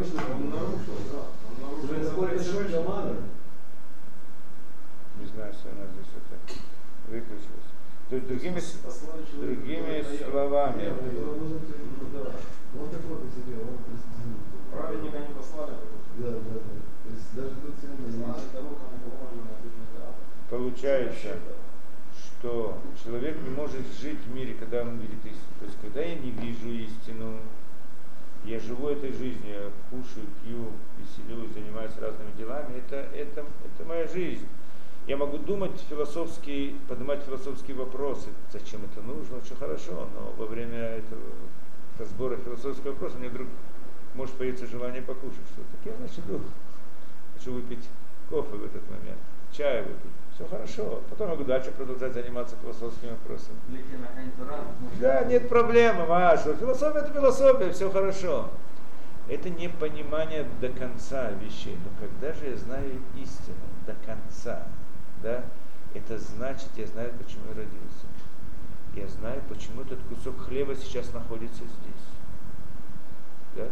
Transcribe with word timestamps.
Он 0.00 0.50
нарушил, 0.50 0.96
да. 1.12 1.28
Он 1.44 1.54
нарушил. 1.60 3.20
Не 5.20 5.26
знаю, 5.26 5.52
что 5.52 5.68
она 5.70 5.84
здесь 5.92 6.08
это 6.16 6.58
выключилась. 7.08 7.68
То 8.08 8.16
есть 8.16 8.26
другими, 8.26 8.60
другими 9.40 10.04
словами, 10.30 10.82
Нет, 10.82 10.94
да. 12.12 12.32
Он 12.80 12.88
такой 12.88 13.16
по 13.18 13.26
себе, 13.28 13.60
он 13.60 13.76
присоединился. 13.84 14.56
Праведника 14.72 15.18
не 15.18 15.34
послали. 15.34 15.74
Да, 16.18 16.30
да, 16.30 16.38
да. 16.40 16.58
То 17.04 17.08
есть 17.10 17.34
даже 17.34 17.54
тут 17.60 17.74
сегодня 17.80 18.10
Знали 18.10 18.40
есть. 18.40 18.52
дорогу, 18.52 18.74
на 18.74 18.98
кого 18.98 19.16
можно 19.20 19.42
быть 19.62 19.76
неправда. 19.76 20.16
получается, 20.48 21.36
что 22.16 22.78
человек 23.04 23.36
не 23.42 23.50
может 23.50 23.84
жить 24.00 24.20
в 24.26 24.34
мире, 24.34 24.54
когда 24.54 24.82
он 24.82 24.98
видит 24.98 25.18
истину. 25.26 25.54
То 25.60 25.66
есть, 25.66 25.76
когда 25.82 26.00
я 26.00 26.14
не 26.16 26.30
вижу 26.30 26.68
истину, 26.70 27.40
я 28.44 28.58
живу 28.58 28.88
этой 28.88 29.12
жизнью, 29.12 29.52
я 29.52 29.70
кушаю, 29.90 30.26
пью, 30.42 30.72
веселюсь, 30.98 31.52
занимаюсь 31.52 31.92
разными 32.00 32.32
делами, 32.36 32.78
это, 32.78 32.96
это, 33.14 33.44
это 33.64 33.88
моя 33.88 34.06
жизнь. 34.08 34.46
Я 35.06 35.16
могу 35.16 35.38
думать 35.38 35.72
философски, 35.88 36.76
поднимать 36.88 37.22
философские 37.22 37.76
вопросы, 37.76 38.28
зачем 38.52 38.82
это 38.84 39.02
нужно, 39.02 39.38
очень 39.38 39.56
хорошо, 39.56 40.08
но 40.14 40.32
во 40.36 40.46
время 40.46 40.78
этого 40.78 41.22
разбора 41.98 42.36
философского 42.36 42.92
вопроса 42.92 43.16
мне 43.18 43.28
вдруг 43.28 43.48
может 44.14 44.34
появиться 44.36 44.66
желание 44.66 45.02
покушать 45.02 45.38
что-то. 45.52 45.68
Так 45.72 45.98
я, 45.98 46.22
иду, 46.22 46.40
хочу 47.34 47.52
выпить 47.52 47.88
кофе 48.28 48.56
в 48.56 48.64
этот 48.64 48.88
момент, 48.90 49.18
чай 49.52 49.82
выпить. 49.82 50.10
Все 50.40 50.48
хорошо. 50.48 51.02
Потом 51.10 51.28
могу 51.28 51.44
дальше 51.44 51.70
продолжать 51.70 52.14
заниматься 52.14 52.56
философскими 52.62 53.10
вопросами. 53.10 53.58
Да, 54.98 55.24
нет 55.24 55.50
проблемы, 55.50 56.06
Маша. 56.06 56.54
Философия 56.56 57.00
это 57.00 57.12
философия, 57.12 57.70
все 57.72 57.90
хорошо. 57.90 58.48
Это 59.28 59.50
не 59.50 59.68
понимание 59.68 60.46
до 60.62 60.70
конца 60.70 61.30
вещей. 61.32 61.76
Но 61.84 61.90
когда 62.00 62.32
же 62.32 62.46
я 62.46 62.56
знаю 62.56 63.02
истину 63.16 63.56
до 63.86 63.94
конца, 64.06 64.66
да, 65.22 65.44
это 65.94 66.16
значит, 66.18 66.70
я 66.76 66.86
знаю, 66.86 67.12
почему 67.22 67.42
я 67.50 67.56
родился. 67.56 68.06
Я 68.94 69.08
знаю, 69.08 69.42
почему 69.46 69.82
этот 69.82 69.98
кусок 70.08 70.40
хлеба 70.46 70.74
сейчас 70.74 71.12
находится 71.12 71.64
здесь. 71.64 72.06
Да? 73.56 73.68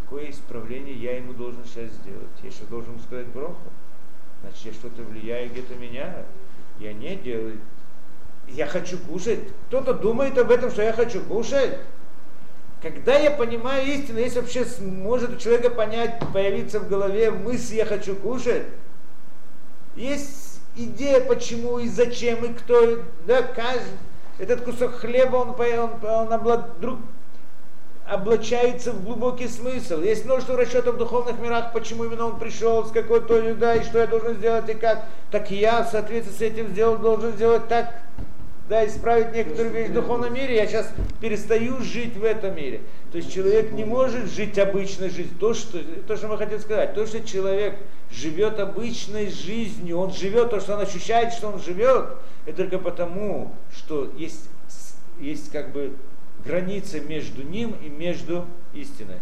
Какое 0.00 0.30
исправление 0.30 0.96
я 0.96 1.16
ему 1.16 1.32
должен 1.32 1.64
сейчас 1.64 1.92
сделать? 1.92 2.28
Я 2.42 2.48
еще 2.48 2.64
должен 2.64 2.94
ему 2.94 3.02
сказать 3.02 3.28
броху? 3.28 3.70
Значит, 4.42 4.64
я 4.64 4.72
что-то 4.72 5.02
влияю, 5.02 5.50
где-то 5.50 5.74
меняю. 5.74 6.24
Я 6.78 6.92
не 6.92 7.16
делаю. 7.16 7.58
Я 8.46 8.66
хочу 8.66 8.98
кушать. 8.98 9.40
Кто-то 9.68 9.94
думает 9.94 10.38
об 10.38 10.50
этом, 10.50 10.70
что 10.70 10.82
я 10.82 10.92
хочу 10.92 11.20
кушать. 11.22 11.78
Когда 12.80 13.18
я 13.18 13.32
понимаю 13.32 13.84
истину, 13.86 14.20
если 14.20 14.40
вообще 14.40 14.64
может 14.80 15.30
у 15.30 15.36
человека 15.36 15.70
понять, 15.70 16.20
появиться 16.32 16.78
в 16.78 16.88
голове 16.88 17.30
мысль 17.32 17.74
«я 17.74 17.84
хочу 17.84 18.14
кушать», 18.14 18.62
есть 19.96 20.60
идея, 20.76 21.20
почему 21.20 21.80
и 21.80 21.88
зачем, 21.88 22.44
и 22.44 22.54
кто, 22.54 23.02
да, 23.26 23.42
каждый, 23.42 23.82
этот 24.38 24.60
кусок 24.60 24.92
хлеба, 24.94 25.36
он, 25.36 25.54
по- 25.54 25.62
он, 25.62 25.90
он 26.04 26.32
обла- 26.32 26.70
вдруг 26.76 27.00
облачается 28.08 28.92
в 28.92 29.04
глубокий 29.04 29.48
смысл. 29.48 30.00
Есть 30.00 30.24
множество 30.24 30.56
расчетов 30.56 30.94
в 30.94 30.98
духовных 30.98 31.38
мирах, 31.38 31.72
почему 31.72 32.04
именно 32.04 32.26
он 32.26 32.38
пришел, 32.38 32.84
с 32.84 32.90
какой 32.90 33.20
то 33.20 33.54
да, 33.54 33.74
и 33.74 33.84
что 33.84 33.98
я 33.98 34.06
должен 34.06 34.34
сделать, 34.34 34.68
и 34.68 34.74
как. 34.74 35.04
Так 35.30 35.50
я 35.50 35.82
в 35.82 35.90
соответствии 35.90 36.32
с 36.32 36.40
этим 36.40 36.68
сделал, 36.68 36.96
должен 36.96 37.32
сделать 37.32 37.68
так, 37.68 38.02
да, 38.68 38.86
исправить 38.86 39.32
некоторые 39.32 39.72
вещи 39.72 39.90
в 39.90 39.94
духовном 39.94 40.32
мире, 40.32 40.56
я 40.56 40.66
сейчас 40.66 40.90
перестаю 41.20 41.80
жить 41.82 42.16
в 42.16 42.24
этом 42.24 42.56
мире. 42.56 42.80
То 43.12 43.18
есть 43.18 43.32
человек 43.32 43.72
не 43.72 43.84
может 43.84 44.30
жить 44.30 44.58
обычной 44.58 45.10
жизнью. 45.10 45.36
То, 45.38 45.52
что, 45.52 45.78
то, 46.06 46.16
что 46.16 46.28
мы 46.28 46.38
хотим 46.38 46.60
сказать, 46.60 46.94
то, 46.94 47.06
что 47.06 47.22
человек 47.22 47.76
живет 48.10 48.58
обычной 48.58 49.30
жизнью, 49.30 49.98
он 49.98 50.12
живет, 50.12 50.50
то, 50.50 50.60
что 50.60 50.74
он 50.74 50.80
ощущает, 50.80 51.34
что 51.34 51.48
он 51.48 51.60
живет, 51.60 52.06
это 52.46 52.56
только 52.56 52.78
потому, 52.78 53.54
что 53.74 54.10
есть, 54.16 54.48
есть 55.20 55.50
как 55.50 55.72
бы 55.72 55.92
граница 56.44 57.00
между 57.00 57.42
ним 57.42 57.74
и 57.82 57.88
между 57.88 58.46
истиной. 58.72 59.18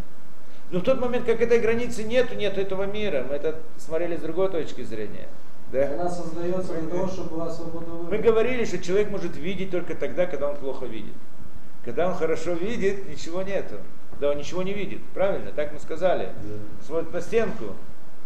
Но 0.71 0.81
в 0.81 0.83
тот 0.83 1.01
момент, 1.01 1.27
как 1.27 1.41
этой 1.41 1.61
границы 1.61 2.03
нету, 2.03 2.35
нет 2.35 2.59
этого 2.59 2.85
мира. 2.85 3.25
Мы 3.29 3.37
это 3.37 3.61
смотрели 3.77 4.17
с 4.17 4.21
другой 4.21 4.51
точки 4.51 4.83
зрения. 4.83 5.29
Да? 5.73 5.93
Она 5.93 6.09
создается 6.09 6.73
для 6.75 6.89
того, 6.89 7.09
чтобы 7.09 7.31
была 7.37 7.51
свобода 7.51 7.87
Мы 7.87 7.99
выбора. 8.05 8.19
говорили, 8.23 8.65
что 8.65 8.79
человек 8.79 9.11
может 9.11 9.37
видеть 9.37 9.71
только 9.71 9.95
тогда, 9.95 10.27
когда 10.27 10.51
он 10.51 10.57
плохо 10.57 10.87
видит. 10.87 11.15
Когда 11.85 12.09
он 12.09 12.15
хорошо 12.15 12.53
видит, 12.53 13.09
ничего 13.09 13.43
нету. 13.43 13.77
Да, 14.21 14.31
он 14.31 14.39
ничего 14.39 14.63
не 14.63 14.73
видит. 14.73 15.01
Правильно? 15.15 15.53
Так 15.53 15.73
мы 15.73 15.79
сказали. 15.79 16.31
Смотрит 16.85 17.13
на 17.13 17.21
стенку. 17.21 17.75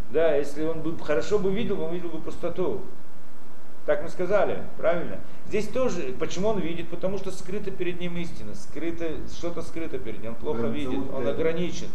Да, 0.09 0.35
если 0.35 0.63
он 0.63 0.81
бы 0.81 0.97
хорошо 1.03 1.37
бы 1.39 1.51
видел, 1.51 1.81
он 1.81 1.93
видел 1.93 2.09
бы 2.09 2.19
пустоту. 2.19 2.81
Так 3.85 4.03
мы 4.03 4.09
сказали, 4.09 4.59
правильно? 4.77 5.19
Здесь 5.47 5.67
тоже, 5.67 6.13
почему 6.19 6.49
он 6.49 6.59
видит? 6.59 6.89
Потому 6.89 7.17
что 7.17 7.31
скрыто 7.31 7.71
перед 7.71 7.99
ним 7.99 8.15
истина, 8.17 8.53
скрыто, 8.53 9.09
что-то 9.35 9.63
скрыто 9.63 9.97
перед 9.97 10.21
ним, 10.21 10.31
он 10.31 10.35
плохо 10.35 10.67
видит, 10.67 10.99
он 11.11 11.27
ограничен. 11.27 11.87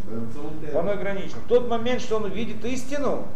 Он 0.74 0.88
ограничен. 0.88 1.38
В 1.44 1.48
тот 1.48 1.68
момент, 1.68 2.00
что 2.00 2.16
он 2.16 2.24
увидит 2.24 2.64
истину, 2.64 3.28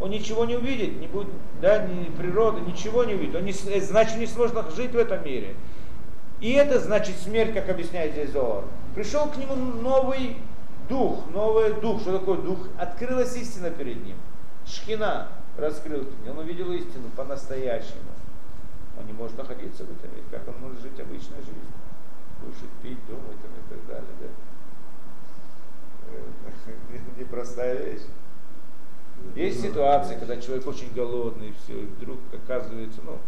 он 0.00 0.10
ничего 0.10 0.46
не 0.46 0.56
увидит, 0.56 0.98
не 0.98 1.08
будет, 1.08 1.28
да, 1.60 1.86
ни 1.86 2.04
природы, 2.04 2.62
ничего 2.62 3.04
не 3.04 3.14
увидит. 3.14 3.36
Он 3.36 3.44
не, 3.44 3.52
э, 3.52 3.80
значит, 3.80 4.16
не 4.16 4.26
сможет 4.26 4.74
жить 4.74 4.92
в 4.92 4.96
этом 4.96 5.22
мире. 5.24 5.54
И 6.40 6.52
это 6.52 6.80
значит 6.80 7.16
смерть, 7.16 7.52
как 7.52 7.68
объясняет 7.68 8.12
здесь 8.12 8.30
Зоар. 8.30 8.64
Пришел 8.94 9.26
к 9.26 9.36
нему 9.36 9.54
новый 9.56 10.38
дух, 10.88 11.24
новый 11.34 11.74
дух. 11.74 12.00
Что 12.00 12.18
такое 12.18 12.38
дух? 12.38 12.66
Открылась 12.78 13.36
истина 13.36 13.68
перед 13.70 14.02
ним. 14.04 14.16
Шхина 14.66 15.28
раскрыл 15.60 16.00
ним. 16.00 16.30
Он 16.30 16.38
увидел 16.38 16.72
истину 16.72 17.08
по-настоящему. 17.16 18.10
Он 18.98 19.06
не 19.06 19.12
может 19.12 19.36
находиться 19.38 19.84
в 19.84 19.90
этом 19.92 20.10
мире. 20.10 20.24
Как 20.30 20.46
он 20.48 20.60
может 20.60 20.80
жить 20.80 20.98
обычной 20.98 21.38
жизнью? 21.38 21.72
Кушать, 22.40 22.70
пить, 22.82 23.06
думать 23.06 23.36
там, 23.42 23.52
и 23.52 23.68
так 23.68 23.86
далее. 23.86 24.14
Да? 24.20 24.26
Э, 26.12 27.10
Непростая 27.20 27.84
вещь. 27.84 28.02
Есть 29.34 29.62
ситуации, 29.62 30.18
когда 30.18 30.40
человек 30.40 30.66
очень 30.66 30.92
голодный, 30.94 31.52
все, 31.62 31.82
и 31.82 31.84
вдруг 31.84 32.18
оказывается, 32.32 33.00
ну, 33.04 33.18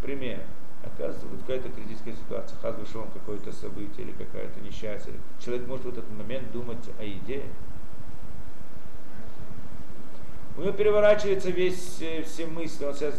пример, 0.00 0.40
оказывается, 0.82 1.26
вот 1.26 1.40
какая-то 1.40 1.68
критическая 1.70 2.14
ситуация, 2.14 2.58
оказывается, 2.58 2.98
он 2.98 3.10
какое-то 3.10 3.52
событие 3.52 4.06
или 4.06 4.12
какое-то 4.12 4.60
несчастье. 4.60 5.12
Человек 5.38 5.68
может 5.68 5.84
в 5.84 5.88
этот 5.90 6.10
момент 6.10 6.50
думать 6.52 6.90
о 6.98 7.04
еде. 7.04 7.44
У 10.56 10.60
него 10.60 10.72
переворачивается 10.72 11.50
весь, 11.50 11.98
э, 12.00 12.22
все 12.24 12.46
мысли, 12.46 12.84
он 12.84 12.94
сейчас 12.94 13.14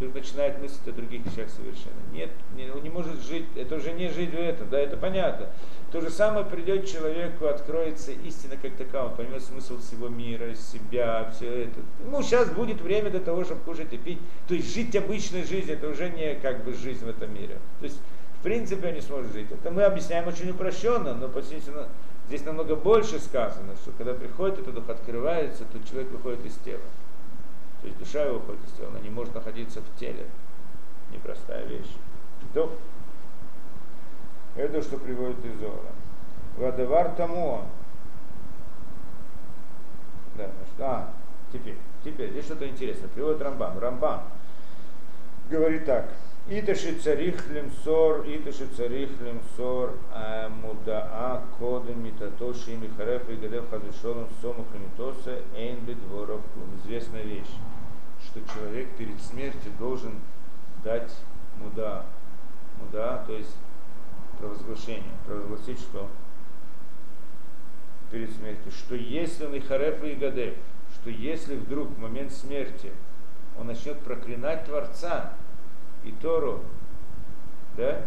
начинает 0.00 0.60
мыслить 0.60 0.86
о 0.88 0.92
других 0.92 1.24
вещах 1.24 1.48
совершенно. 1.48 2.00
Нет, 2.12 2.30
не, 2.56 2.68
он 2.70 2.82
не 2.82 2.90
может 2.90 3.22
жить, 3.22 3.46
это 3.56 3.76
уже 3.76 3.92
не 3.92 4.08
жить 4.08 4.30
в 4.30 4.38
этом, 4.38 4.68
да, 4.68 4.78
это 4.78 4.96
понятно. 4.96 5.46
То 5.92 6.00
же 6.00 6.10
самое 6.10 6.44
придет 6.44 6.90
человеку, 6.90 7.46
откроется 7.46 8.10
истина 8.10 8.56
как 8.60 8.74
таковая, 8.74 9.10
он 9.10 9.16
поймет 9.16 9.42
смысл 9.42 9.78
всего 9.78 10.08
мира, 10.08 10.54
себя, 10.54 11.30
все 11.34 11.64
это. 11.64 11.80
Ну, 12.10 12.22
сейчас 12.22 12.50
будет 12.50 12.80
время 12.80 13.10
для 13.10 13.20
того, 13.20 13.44
чтобы 13.44 13.60
кушать 13.62 13.92
и 13.92 13.96
пить. 13.96 14.18
То 14.48 14.54
есть 14.54 14.74
жить 14.74 14.94
обычной 14.96 15.44
жизнью, 15.44 15.76
это 15.76 15.88
уже 15.88 16.10
не 16.10 16.34
как 16.34 16.64
бы 16.64 16.74
жизнь 16.74 17.04
в 17.04 17.08
этом 17.08 17.32
мире. 17.32 17.58
То 17.78 17.84
есть, 17.84 18.00
в 18.40 18.42
принципе, 18.42 18.88
он 18.88 18.94
не 18.94 19.00
сможет 19.00 19.32
жить. 19.32 19.46
Это 19.52 19.70
мы 19.70 19.84
объясняем 19.84 20.26
очень 20.26 20.50
упрощенно, 20.50 21.14
но 21.14 21.28
посмотрите, 21.28 21.70
здесь 22.28 22.44
намного 22.44 22.76
больше 22.76 23.18
сказано, 23.18 23.74
что 23.76 23.92
когда 23.92 24.14
приходит 24.14 24.58
этот 24.58 24.74
дух, 24.74 24.88
открывается, 24.88 25.64
то 25.64 25.82
человек 25.88 26.10
выходит 26.10 26.44
из 26.44 26.54
тела. 26.56 26.80
То 27.80 27.88
есть 27.88 27.98
душа 27.98 28.22
его 28.22 28.38
выходит 28.38 28.64
из 28.64 28.72
тела, 28.72 28.88
она 28.88 29.00
не 29.00 29.10
может 29.10 29.34
находиться 29.34 29.80
в 29.80 29.98
теле. 29.98 30.26
Непростая 31.10 31.66
вещь. 31.66 31.92
То, 32.52 32.72
это 34.56 34.82
что 34.82 34.98
приводит 34.98 35.44
из 35.44 35.58
Зора. 35.58 35.92
Вадавар 36.56 37.10
тому. 37.10 37.62
Да, 40.36 40.46
значит, 40.46 40.80
а, 40.80 41.12
теперь, 41.52 41.76
теперь, 42.04 42.30
здесь 42.30 42.44
что-то 42.44 42.68
интересное. 42.68 43.08
Приводит 43.08 43.42
Рамбам. 43.42 43.78
Рамбам 43.78 44.22
говорит 45.50 45.84
так. 45.84 46.08
Иташи 46.46 46.94
царих 46.98 47.48
лимсор, 47.48 48.22
иташи 48.26 48.66
царих 48.76 49.08
лимсор, 49.18 49.94
а 50.12 50.50
мудаа 50.50 51.42
кодем 51.58 52.04
митатоши 52.04 52.76
михареф 52.76 53.30
и 53.30 53.36
гадев 53.36 53.70
хадышолом 53.70 54.28
сому 54.42 54.66
хамитоса 54.70 55.40
эйн 55.56 55.82
бедворов 55.86 56.42
Известная 56.84 57.22
вещь, 57.22 57.54
что 58.22 58.40
человек 58.52 58.90
перед 58.98 59.18
смертью 59.22 59.72
должен 59.78 60.20
дать 60.84 61.10
муда. 61.58 62.04
Муда, 62.78 63.24
то 63.26 63.32
есть 63.32 63.56
провозглашение. 64.38 65.14
Провозгласить, 65.26 65.80
что 65.80 66.10
перед 68.10 68.30
смертью, 68.36 68.70
что 68.70 68.94
если 68.96 69.46
он 69.46 69.54
и 69.54 69.60
Хареф 69.60 70.04
и 70.04 70.12
Гадев, 70.12 70.56
что 70.92 71.08
если 71.08 71.54
вдруг 71.54 71.88
в 71.88 71.98
момент 71.98 72.32
смерти 72.32 72.92
он 73.58 73.68
начнет 73.68 73.98
проклинать 74.00 74.66
Творца 74.66 75.32
и 76.04 76.12
Тору, 76.22 76.60
да, 77.76 78.02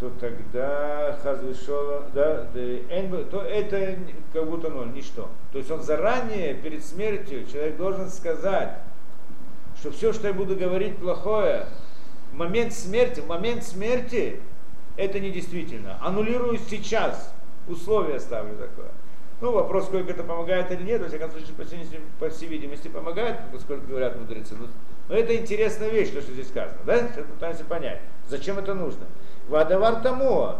то 0.00 0.10
тогда 0.10 1.18
хазвишола, 1.22 2.04
да, 2.14 2.46
то 2.52 3.42
это 3.42 3.96
как 4.32 4.48
будто 4.48 4.68
ноль, 4.68 4.92
ничто. 4.92 5.28
То 5.52 5.58
есть 5.58 5.70
он 5.70 5.82
заранее, 5.82 6.54
перед 6.54 6.84
смертью, 6.84 7.46
человек 7.46 7.76
должен 7.76 8.08
сказать, 8.08 8.78
что 9.80 9.90
все, 9.90 10.12
что 10.12 10.28
я 10.28 10.34
буду 10.34 10.56
говорить 10.56 10.98
плохое, 10.98 11.66
в 12.32 12.34
момент 12.34 12.72
смерти, 12.72 13.20
в 13.20 13.26
момент 13.26 13.64
смерти, 13.64 14.40
это 14.96 15.18
недействительно. 15.20 15.98
Аннулирую 16.00 16.58
сейчас, 16.58 17.32
условия 17.66 18.20
ставлю 18.20 18.56
такое. 18.56 18.90
Ну, 19.40 19.52
вопрос, 19.52 19.84
сколько 19.84 20.10
это 20.10 20.24
помогает 20.24 20.70
или 20.72 20.82
нет, 20.82 21.00
во 21.00 21.08
всяком 21.08 21.30
случае, 21.30 21.54
по 21.56 21.64
всей, 21.64 21.86
по 22.18 22.28
всей 22.28 22.48
видимости, 22.48 22.88
помогает, 22.88 23.36
поскольку 23.52 23.86
говорят 23.86 24.18
мудрецы. 24.18 24.54
Но, 24.56 24.66
но 25.08 25.14
это 25.14 25.36
интересная 25.36 25.90
вещь, 25.90 26.10
то, 26.10 26.20
что 26.20 26.32
здесь 26.32 26.48
сказано, 26.48 26.78
да? 26.84 26.98
Сейчас 26.98 27.24
пытаемся 27.24 27.64
понять, 27.64 28.00
зачем 28.28 28.58
это 28.58 28.74
нужно. 28.74 29.06
Вадавар 29.48 30.02
тому, 30.02 30.56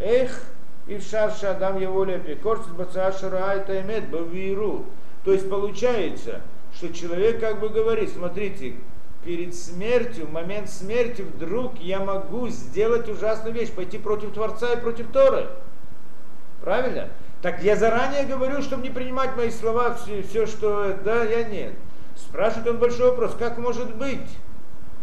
эх, 0.00 0.42
и 0.88 0.96
в 0.96 1.02
шарша 1.02 1.52
адам 1.52 1.80
его 1.80 2.04
лепи, 2.04 2.34
корчит 2.34 2.72
баца 2.72 3.12
шарайта 3.12 3.80
эмет 3.80 4.08
бавиру. 4.08 4.86
То 5.24 5.32
есть 5.32 5.48
получается, 5.48 6.40
что 6.74 6.92
человек 6.92 7.40
как 7.40 7.60
бы 7.60 7.68
говорит, 7.68 8.10
смотрите, 8.10 8.74
перед 9.24 9.54
смертью, 9.54 10.26
в 10.26 10.32
момент 10.32 10.68
смерти 10.68 11.22
вдруг 11.22 11.78
я 11.80 12.00
могу 12.00 12.48
сделать 12.48 13.08
ужасную 13.08 13.54
вещь, 13.54 13.72
пойти 13.72 13.98
против 13.98 14.32
Творца 14.32 14.72
и 14.72 14.80
против 14.80 15.10
Торы. 15.12 15.48
Правильно? 16.60 17.08
Так 17.42 17.62
я 17.62 17.76
заранее 17.76 18.24
говорю, 18.24 18.62
чтобы 18.62 18.82
не 18.82 18.90
принимать 18.90 19.36
мои 19.36 19.50
слова, 19.50 19.94
все, 19.94 20.22
все 20.22 20.46
что 20.46 20.96
да, 21.04 21.24
я 21.24 21.44
нет. 21.44 21.74
Спрашивает 22.16 22.68
он 22.68 22.78
большой 22.78 23.10
вопрос, 23.10 23.36
как 23.38 23.58
может 23.58 23.94
быть? 23.94 24.26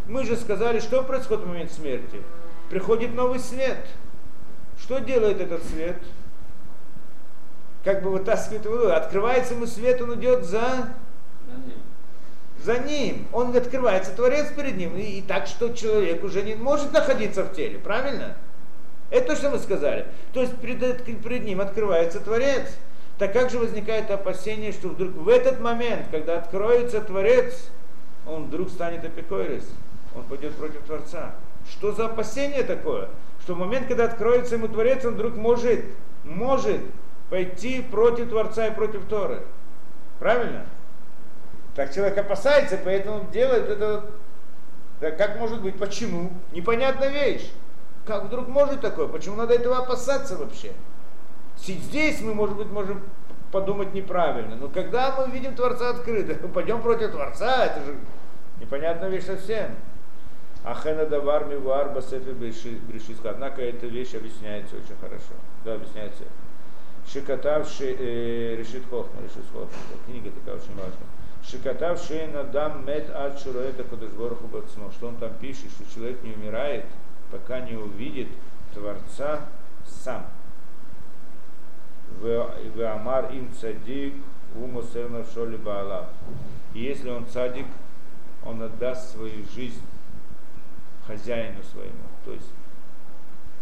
Мы 0.08 0.26
же 0.26 0.36
сказали, 0.36 0.80
что 0.80 1.04
происходит 1.04 1.46
в 1.46 1.48
момент 1.48 1.72
смерти? 1.72 2.22
Приходит 2.70 3.14
новый 3.14 3.40
свет. 3.40 3.86
Что 4.80 5.00
делает 5.00 5.40
этот 5.40 5.64
свет? 5.66 5.98
Как 7.84 8.02
бы 8.02 8.10
вытаскивает 8.10 8.66
его. 8.66 8.92
Открывается 8.92 9.54
ему 9.54 9.68
свет, 9.68 10.02
он 10.02 10.16
идет 10.16 10.44
за, 10.44 10.90
за 12.62 12.80
ним. 12.80 13.28
Он 13.32 13.56
открывается, 13.56 14.12
Творец 14.12 14.48
перед 14.56 14.76
ним. 14.76 14.98
И, 14.98 15.20
и 15.20 15.22
так, 15.22 15.48
что 15.48 15.70
человек 15.70 16.24
уже 16.24 16.42
не 16.42 16.56
может 16.56 16.92
находиться 16.92 17.44
в 17.44 17.54
теле. 17.54 17.78
Правильно? 17.80 18.36
Это 19.14 19.28
то, 19.28 19.36
что 19.36 19.52
мы 19.52 19.60
сказали. 19.60 20.08
То 20.34 20.42
есть 20.42 20.58
перед, 20.58 21.04
перед 21.04 21.46
ним 21.46 21.62
открывается 21.62 22.20
Творец. 22.20 22.64
Так 23.20 23.32
как 23.32 23.52
же 23.52 23.60
возникает 23.60 24.10
опасение, 24.10 24.72
что 24.72 24.90
вдруг 24.90 25.14
в 25.14 25.30
этот 25.30 25.60
момент, 25.60 26.08
когда 26.10 26.40
откроется 26.40 27.00
Творец, 27.00 27.70
он 28.26 28.46
вдруг 28.46 28.72
станет 28.72 29.06
апикойрис, 29.06 29.66
он 30.16 30.24
пойдет 30.24 30.56
против 30.56 30.82
Творца. 30.82 31.36
Что 31.70 31.92
за 31.92 32.08
опасение 32.08 32.64
такое? 32.64 33.08
Что 33.44 33.54
в 33.54 33.60
момент, 33.60 33.88
когда 33.88 34.06
откроется 34.06 34.56
ему 34.56 34.68
Творец, 34.68 35.06
он 35.06 35.14
вдруг 35.14 35.36
может, 35.36 35.86
может 36.24 36.82
пойти 37.30 37.84
против 37.84 38.30
Творца 38.30 38.66
и 38.66 38.74
против 38.74 39.06
Торы. 39.06 39.44
Правильно? 40.18 40.66
Так 41.76 41.94
человек 41.94 42.18
опасается, 42.18 42.80
поэтому 42.84 43.30
делает 43.32 43.70
это. 43.70 44.06
Да 45.02 45.12
как 45.12 45.38
может 45.38 45.62
быть? 45.62 45.78
Почему? 45.78 46.32
Непонятная 46.52 47.10
вещь. 47.10 47.48
Как 48.06 48.26
вдруг 48.26 48.48
может 48.48 48.82
такое? 48.82 49.08
Почему 49.08 49.36
надо 49.36 49.54
этого 49.54 49.78
опасаться 49.78 50.38
вообще? 50.38 50.74
Здесь 51.58 52.22
мы, 52.22 52.34
может 52.34 52.58
быть, 52.58 52.68
можем 52.68 53.02
подумать 53.52 53.94
неправильно. 53.94 54.56
Но 54.56 54.68
когда 54.68 55.16
мы 55.16 55.32
видим 55.32 55.56
Творца 55.56 55.92
открыто, 55.92 56.36
мы 56.42 56.50
пойдем 56.50 56.82
против 56.82 57.12
Творца, 57.12 57.66
это 57.66 57.86
же 57.86 57.96
непонятная 58.60 59.10
вещь 59.10 59.26
совсем. 59.26 59.76
Ахена 60.66 61.06
давар 61.06 61.46
мивар 61.46 61.90
басефи 61.90 62.32
брешиска. 62.32 63.30
Однако 63.30 63.62
эта 63.62 63.86
вещь 63.86 64.16
объясняется 64.16 64.76
очень 64.76 64.98
хорошо. 65.00 65.34
Да, 65.64 65.76
объясняется. 65.76 66.24
Шикатавший 67.12 67.96
э, 68.00 68.56
решит 68.56 68.84
хохма, 68.90 69.22
решит 69.22 69.44
хохма. 69.52 69.70
Книга 70.06 70.32
такая 70.32 70.56
очень 70.56 70.76
важная. 70.76 71.08
Шикатавший 71.46 72.28
надам 72.28 72.86
мед 72.86 73.10
ад 73.14 73.40
шуроэта 73.40 73.84
кудышбороху 73.84 74.48
бацмо. 74.48 74.90
Что 74.92 75.08
он 75.08 75.18
там 75.18 75.34
пишет, 75.36 75.70
что 75.72 75.94
человек 75.94 76.24
не 76.24 76.34
умирает, 76.34 76.86
пока 77.34 77.62
не 77.62 77.76
увидит 77.76 78.28
Творца 78.76 79.42
сам. 79.88 80.28
В 82.22 82.86
Амар 82.94 83.34
им 83.34 83.52
цадик 83.60 84.14
умусерна 84.56 85.26
шоли 85.34 85.58
баалав. 85.58 86.10
И 86.76 86.84
если 86.84 87.10
он 87.10 87.26
цадик, 87.26 87.66
он 88.46 88.62
отдаст 88.62 89.14
свою 89.14 89.44
жизнь 89.56 89.82
хозяину 91.08 91.64
своему. 91.64 92.04
То 92.24 92.34
есть, 92.34 92.50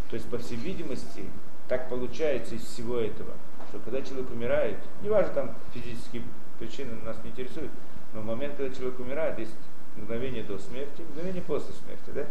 то 0.09 0.15
есть, 0.17 0.29
по 0.29 0.38
всей 0.38 0.57
видимости, 0.57 1.24
так 1.69 1.88
получается 1.88 2.56
из 2.56 2.65
всего 2.65 2.97
этого, 2.97 3.31
что 3.69 3.79
когда 3.79 4.01
человек 4.01 4.29
умирает, 4.31 4.77
неважно 5.01 5.33
там 5.33 5.56
физические 5.74 6.24
причины 6.59 6.94
нас 7.06 7.15
не 7.24 7.29
интересуют, 7.29 7.71
но 8.13 8.19
в 8.19 8.25
момент, 8.25 8.56
когда 8.57 8.75
человек 8.75 9.00
умирает, 9.00 9.39
есть 9.39 9.56
мгновение 9.95 10.44
до 10.44 10.59
смерти, 10.59 11.03
мгновение 11.09 11.41
после 11.41 11.74
смерти, 11.74 12.09
да? 12.13 12.25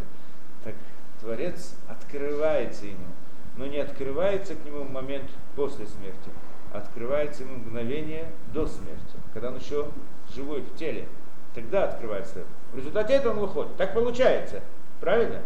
Так 0.63 0.75
Творец 1.21 1.75
открывается 1.87 2.85
ему, 2.85 3.05
но 3.55 3.67
не 3.67 3.77
открывается 3.77 4.55
к 4.55 4.65
нему 4.65 4.83
момент 4.83 5.29
после 5.55 5.85
смерти, 5.85 6.31
а 6.73 6.79
открывается 6.79 7.43
ему 7.43 7.57
мгновение 7.57 8.31
до 8.51 8.67
смерти, 8.67 9.15
когда 9.33 9.49
он 9.49 9.57
еще 9.57 9.87
живой 10.33 10.61
в 10.61 10.75
теле. 10.75 11.07
Тогда 11.53 11.83
открывается. 11.85 12.43
В 12.73 12.77
результате 12.77 13.13
этого 13.13 13.33
он 13.33 13.39
выходит. 13.39 13.75
Так 13.77 13.93
получается. 13.93 14.63
Правильно? 14.99 15.41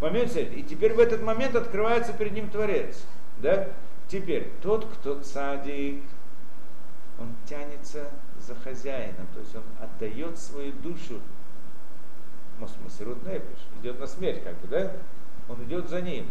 Момент 0.00 0.30
смерти. 0.30 0.54
И 0.54 0.62
теперь 0.62 0.92
в 0.92 1.00
этот 1.00 1.22
момент 1.22 1.56
открывается 1.56 2.12
перед 2.12 2.32
ним 2.32 2.48
Творец. 2.48 3.02
Да? 3.38 3.68
Теперь, 4.08 4.50
тот, 4.62 4.84
кто 4.84 5.18
цадик, 5.20 6.02
он 7.18 7.34
тянется 7.48 8.10
за 8.38 8.54
хозяином, 8.54 9.26
то 9.34 9.40
есть 9.40 9.56
он 9.56 9.62
отдает 9.80 10.38
свою 10.38 10.72
душу, 10.72 11.20
Масирут 12.58 13.22
Нефиш, 13.24 13.58
идет 13.80 13.98
на 14.00 14.06
смерть, 14.06 14.42
как 14.42 14.56
бы, 14.60 14.68
да? 14.68 14.92
Он 15.48 15.62
идет 15.64 15.88
за 15.88 16.00
ним. 16.00 16.26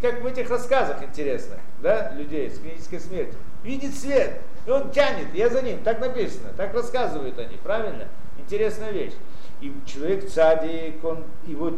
Как 0.00 0.22
в 0.22 0.26
этих 0.26 0.50
рассказах 0.50 1.02
интересных, 1.02 1.58
да, 1.80 2.12
людей 2.12 2.50
с 2.50 2.58
клинической 2.58 3.00
смертью. 3.00 3.38
Видит 3.62 3.94
свет, 3.94 4.40
и 4.66 4.70
он 4.70 4.90
тянет, 4.90 5.34
я 5.34 5.48
за 5.48 5.62
ним, 5.62 5.78
так 5.82 6.00
написано, 6.00 6.50
так 6.56 6.74
рассказывают 6.74 7.38
они, 7.38 7.56
правильно? 7.56 8.08
Интересная 8.38 8.90
вещь. 8.90 9.14
И 9.60 9.72
человек 9.86 10.28
цадик, 10.28 11.02
он, 11.02 11.24
его 11.46 11.72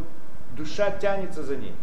душа 0.57 0.91
тянется 0.91 1.43
за 1.43 1.57
ним. 1.57 1.75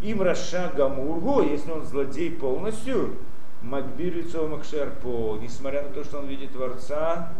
Им 0.00 0.22
Раша 0.22 0.72
Гамургу, 0.76 1.42
если 1.42 1.70
он 1.70 1.84
злодей 1.84 2.30
полностью, 2.30 3.16
Макбирицу 3.62 4.48
Макшерпо, 4.48 5.38
несмотря 5.40 5.82
на 5.82 5.90
то, 5.90 6.04
что 6.04 6.18
он 6.18 6.26
видит 6.26 6.52
Творца, 6.52 7.32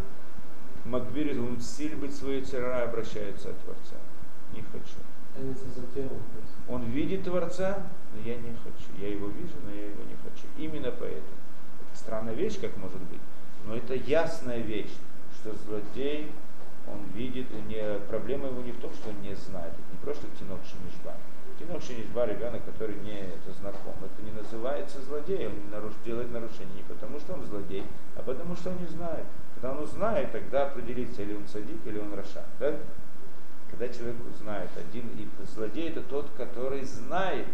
Макбирит, 0.85 1.39
он 1.39 1.59
быть 2.01 2.15
свою 2.15 2.45
цара 2.45 2.85
обращается 2.85 3.51
от 3.51 3.59
Творца. 3.61 3.97
Не 4.53 4.63
хочу. 4.63 4.97
Он 6.69 6.85
видит 6.85 7.25
Творца, 7.25 7.83
но 8.15 8.21
я 8.29 8.37
не 8.37 8.51
хочу. 8.51 8.91
Я 8.99 9.09
его 9.09 9.29
вижу, 9.29 9.55
но 9.65 9.71
я 9.71 9.87
его 9.87 10.03
не 10.05 10.17
хочу. 10.23 10.47
Именно 10.59 10.93
поэтому. 10.93 11.39
Это 11.81 11.99
странная 11.99 12.35
вещь, 12.35 12.61
как 12.61 12.77
может 12.77 13.01
быть, 13.03 13.21
но 13.67 13.77
это 13.77 13.95
ясная 13.95 14.59
вещь, 14.59 14.93
что 15.41 15.55
злодей, 15.55 16.31
он 16.87 17.05
видит, 17.15 17.47
не, 17.69 17.99
проблема 18.09 18.49
его 18.49 18.63
не 18.63 18.73
в 18.73 18.81
том, 18.81 18.93
что 18.95 19.11
он 19.11 19.21
не 19.23 19.35
знает, 19.35 19.73
это 19.73 19.91
не 19.91 19.99
просто 20.03 20.27
тинок 20.39 20.61
шинишба. 20.65 21.15
Тинок 21.59 21.83
шинишба 21.83 22.27
ребенок, 22.27 22.65
который 22.65 22.97
не 22.97 23.21
это 23.21 23.53
знаком, 23.59 23.95
это 24.03 24.23
не 24.23 24.33
называется 24.33 25.01
злодеем, 25.03 25.53
он 25.53 25.71
наруш, 25.71 25.93
делает 26.05 26.31
нарушение 26.33 26.77
не 26.77 26.83
потому, 26.83 27.21
что 27.21 27.35
он 27.35 27.45
злодей, 27.45 27.85
а 28.17 28.23
потому, 28.23 28.57
что 28.57 28.71
он 28.71 28.79
не 28.79 28.87
знает. 28.87 29.25
Когда 29.55 29.73
он 29.73 29.85
узнает, 29.85 30.33
тогда 30.33 30.67
определится, 30.67 31.23
или 31.23 31.35
он 31.35 31.47
садик, 31.47 31.85
или 31.85 31.99
он 31.99 32.15
раша. 32.15 32.45
Да? 32.59 32.75
Когда 33.71 33.89
человек 33.89 34.17
узнает 34.35 34.71
один, 34.77 35.09
и 35.17 35.29
злодей 35.47 35.91
это 35.91 36.03
тот, 36.03 36.29
который 36.37 36.85
знает, 36.85 37.47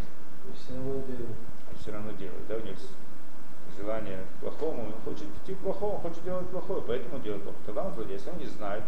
И 0.49 0.57
все 0.57 0.75
равно 0.75 1.03
делают. 1.07 1.37
и 1.73 1.83
все 1.83 1.93
равно 1.93 2.13
делает. 2.13 2.47
Да? 2.49 2.57
У 2.57 2.61
него 2.61 2.77
желание 3.77 4.19
к 4.19 4.41
плохому, 4.41 4.87
он 4.87 4.93
хочет 5.05 5.27
идти 5.43 5.55
к 5.55 5.59
плохому, 5.59 5.99
хочет 5.99 6.25
делать 6.25 6.49
плохое, 6.49 6.83
поэтому 6.87 7.19
делает 7.21 7.43
плохо. 7.43 7.59
Тогда 7.67 7.85
он 7.85 7.95
злодей, 7.95 8.15
если 8.15 8.31
он 8.31 8.39
не 8.39 8.47
знает, 8.47 8.83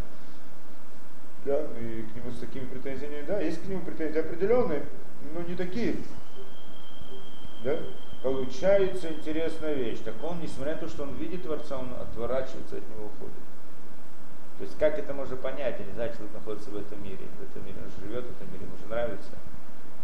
да, 1.44 1.60
и 1.78 2.02
к 2.02 2.16
нему 2.16 2.30
с 2.30 2.38
такими 2.38 2.64
претензиями, 2.64 3.24
да, 3.26 3.40
есть 3.40 3.62
к 3.62 3.66
нему 3.66 3.82
претензии 3.82 4.18
определенные, 4.18 4.84
но 5.34 5.42
не 5.42 5.54
такие. 5.54 5.96
Да? 7.64 7.78
Получается 8.22 9.10
интересная 9.10 9.74
вещь. 9.74 10.00
Так 10.04 10.14
он, 10.22 10.40
несмотря 10.40 10.74
на 10.74 10.80
то, 10.80 10.88
что 10.88 11.04
он 11.04 11.14
видит 11.14 11.42
Творца, 11.42 11.78
он 11.78 11.88
отворачивается 12.00 12.76
от 12.76 12.88
него, 12.88 13.06
уходит. 13.06 13.34
То 14.58 14.64
есть 14.64 14.78
как 14.78 14.98
это 14.98 15.14
можно 15.14 15.36
понять? 15.36 15.76
Я 15.78 15.86
не 15.86 15.92
знаю, 15.92 16.12
человек 16.12 16.34
находится 16.34 16.70
в 16.70 16.76
этом 16.76 17.02
мире. 17.02 17.24
В 17.38 17.42
этом 17.42 17.64
мире 17.64 17.78
он 17.82 17.90
живет 18.02 18.24
в 18.24 18.30
этом 18.30 18.52
мире, 18.52 18.66
ему 18.66 18.76
же 18.76 18.86
нравится. 18.86 19.30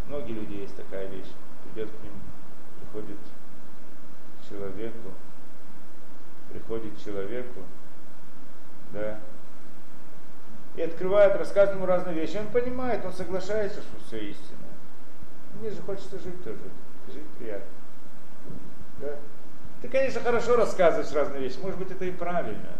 Многие 0.06 0.32
люди 0.32 0.54
есть 0.54 0.76
такая 0.76 1.08
вещь. 1.08 1.30
Придет 1.64 1.90
к 1.90 2.02
ним, 2.02 2.12
приходит 2.80 3.18
к 4.40 4.48
человеку, 4.48 5.10
приходит 6.50 6.94
к 6.94 7.02
человеку, 7.02 7.60
да, 8.92 9.18
и 10.76 10.82
открывает, 10.82 11.36
рассказывает 11.36 11.76
ему 11.76 11.86
разные 11.86 12.14
вещи. 12.14 12.36
Он 12.36 12.48
понимает, 12.48 13.04
он 13.04 13.12
соглашается, 13.12 13.80
что 13.80 14.06
все 14.06 14.18
истина. 14.30 14.58
Мне 15.60 15.70
же 15.70 15.80
хочется 15.82 16.18
жить 16.18 16.42
тоже. 16.42 16.58
Жить 17.12 17.26
приятно. 17.38 17.66
Да? 19.00 19.16
Ты, 19.82 19.88
конечно, 19.88 20.20
хорошо 20.20 20.56
рассказываешь 20.56 21.12
разные 21.12 21.42
вещи. 21.42 21.58
Может 21.62 21.78
быть, 21.78 21.90
это 21.90 22.04
и 22.04 22.10
правильно. 22.10 22.70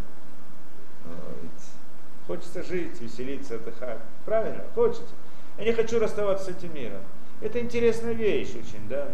Хочется 2.26 2.62
жить, 2.62 3.00
веселиться, 3.00 3.56
отдыхать. 3.56 3.98
Правильно? 4.24 4.64
Хочется. 4.74 5.14
Я 5.58 5.64
не 5.64 5.72
хочу 5.72 5.98
расставаться 5.98 6.46
с 6.46 6.56
этим 6.56 6.74
миром. 6.74 7.02
Это 7.40 7.60
интересная 7.60 8.12
вещь 8.12 8.54
очень, 8.54 8.88
да, 8.88 9.08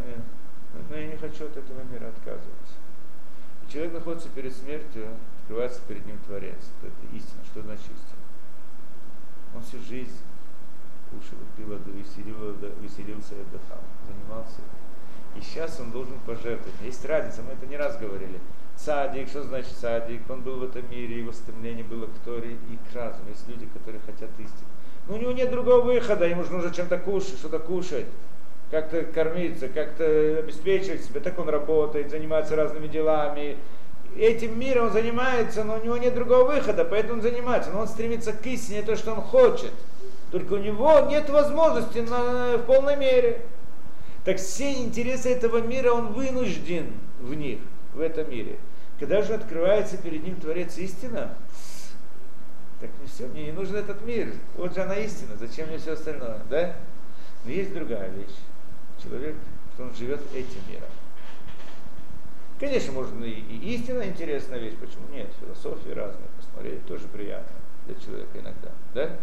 но 0.88 0.96
я 0.96 1.08
не 1.08 1.16
хочу 1.16 1.46
от 1.46 1.56
этого 1.56 1.82
мира 1.90 2.06
отказываться. 2.06 2.74
И 3.66 3.72
человек 3.72 3.94
находится 3.94 4.28
перед 4.28 4.54
смертью, 4.54 5.08
открывается 5.42 5.80
перед 5.88 6.06
ним 6.06 6.18
Творец. 6.26 6.70
Это 6.82 7.16
истина. 7.16 7.40
Что 7.50 7.62
значит 7.62 7.84
истина? 7.84 8.20
Он 9.54 9.62
всю 9.62 9.80
жизнь 9.80 10.18
кушал, 11.10 11.38
пил, 11.56 11.76
веселил, 11.92 12.54
веселился 12.80 13.34
и 13.34 13.40
отдыхал, 13.40 13.82
занимался. 14.06 14.60
И 15.36 15.40
сейчас 15.40 15.80
он 15.80 15.90
должен 15.90 16.18
пожертвовать. 16.20 16.80
Есть 16.82 17.04
разница, 17.04 17.42
мы 17.42 17.52
это 17.52 17.66
не 17.66 17.76
раз 17.76 17.98
говорили. 17.98 18.38
Садик, 18.84 19.28
что 19.28 19.42
значит 19.42 19.72
садик? 19.78 20.22
Он 20.30 20.40
был 20.40 20.56
в 20.56 20.64
этом 20.64 20.90
мире, 20.90 21.18
его 21.18 21.32
стремление 21.32 21.84
было 21.84 22.06
к 22.06 22.18
Торе 22.25 22.52
и 22.52 22.78
к 22.90 22.96
разуму. 22.96 23.28
Есть 23.28 23.46
люди, 23.46 23.66
которые 23.66 24.00
хотят 24.06 24.30
истины. 24.38 24.68
Но 25.06 25.16
у 25.16 25.18
него 25.18 25.32
нет 25.32 25.50
другого 25.50 25.82
выхода, 25.82 26.26
ему 26.26 26.44
же 26.44 26.52
нужно 26.52 26.72
чем-то 26.72 26.96
кушать, 26.96 27.38
что-то 27.38 27.58
кушать, 27.58 28.06
как-то 28.70 29.02
кормиться, 29.02 29.68
как-то 29.68 30.38
обеспечивать 30.38 31.04
себя. 31.04 31.20
Так 31.20 31.38
он 31.38 31.50
работает, 31.50 32.10
занимается 32.10 32.56
разными 32.56 32.87
делами. 32.87 33.58
Этим 34.16 34.58
миром 34.58 34.87
он 34.87 34.92
занимается, 34.92 35.62
но 35.62 35.75
у 35.75 35.84
него 35.84 35.99
нет 35.99 36.14
другого 36.14 36.54
выхода, 36.54 36.87
поэтому 36.87 37.14
он 37.14 37.22
занимается. 37.22 37.70
Но 37.72 37.80
он 37.80 37.88
стремится 37.88 38.32
к 38.32 38.46
истине, 38.46 38.80
то, 38.80 38.96
что 38.96 39.12
он 39.12 39.20
хочет. 39.20 39.72
Только 40.30 40.54
у 40.54 40.58
него 40.58 41.00
нет 41.00 41.28
возможности 41.28 41.99
на, 41.99 42.56
в 42.56 42.62
полной 42.64 42.96
мере. 42.96 43.42
Так 44.25 44.38
все 44.38 44.72
интересы 44.72 45.30
этого 45.30 45.58
мира 45.58 45.92
он 45.92 46.14
вынужден 46.14 46.87
в 47.20 47.34
них, 47.34 47.58
в 47.92 48.00
этом 48.00 48.30
мире. 48.30 48.56
Когда 49.00 49.23
же 49.23 49.33
открывается 49.33 49.97
перед 49.97 50.23
ним 50.23 50.38
Творец 50.38 50.76
истина, 50.76 51.35
так 52.80 52.90
не 53.00 53.07
все, 53.07 53.26
мне 53.28 53.47
не 53.47 53.52
нужен 53.52 53.76
этот 53.76 54.04
мир. 54.04 54.35
Вот 54.57 54.75
же 54.75 54.83
она 54.83 54.95
истина, 54.97 55.37
зачем 55.38 55.69
мне 55.69 55.78
все 55.78 55.92
остальное, 55.92 56.38
да? 56.50 56.76
Но 57.47 57.50
есть 57.50 57.73
другая 57.73 58.11
вещь. 58.11 58.37
Человек, 59.02 59.37
что 59.73 59.85
он 59.85 59.95
живет 59.95 60.21
этим 60.35 60.61
миром. 60.69 60.90
Конечно, 62.59 62.92
можно 62.92 63.25
и, 63.25 63.40
и 63.40 63.75
истина 63.75 64.02
интересная 64.02 64.59
вещь, 64.59 64.75
почему 64.78 65.09
нет, 65.11 65.33
философии 65.40 65.92
разные, 65.92 66.28
посмотреть 66.37 66.87
тоже 66.87 67.09
приятно 67.09 67.57
для 67.87 67.95
человека 67.95 68.38
иногда, 68.38 68.71
да? 68.92 69.16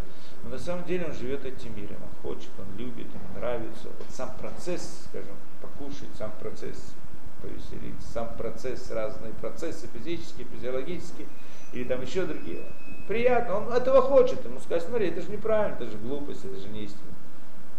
Но 0.43 0.49
на 0.49 0.57
самом 0.57 0.85
деле 0.85 1.05
он 1.05 1.13
живет 1.13 1.45
этим 1.45 1.75
миром, 1.77 1.97
он 2.01 2.31
хочет, 2.31 2.49
он 2.57 2.75
любит, 2.77 3.05
ему 3.13 3.27
нравится. 3.35 3.89
Вот 3.99 4.07
сам 4.09 4.35
процесс, 4.37 5.05
скажем, 5.07 5.35
покушать, 5.61 6.09
сам 6.17 6.31
процесс 6.39 6.95
повеселиться, 7.41 8.07
сам 8.13 8.35
процесс, 8.37 8.91
разные 8.91 9.33
процессы, 9.33 9.87
физические, 9.93 10.47
физиологические, 10.47 11.27
или 11.73 11.83
там 11.83 12.01
еще 12.01 12.25
другие. 12.25 12.63
Приятно, 13.07 13.57
он 13.57 13.73
этого 13.73 14.01
хочет, 14.01 14.43
ему 14.43 14.59
сказать, 14.59 14.83
смотри, 14.83 15.09
это 15.09 15.21
же 15.21 15.29
неправильно, 15.29 15.75
это 15.75 15.89
же 15.89 15.97
глупость, 15.97 16.45
это 16.45 16.57
же 16.57 16.67
не 16.69 16.83
истина. 16.83 17.13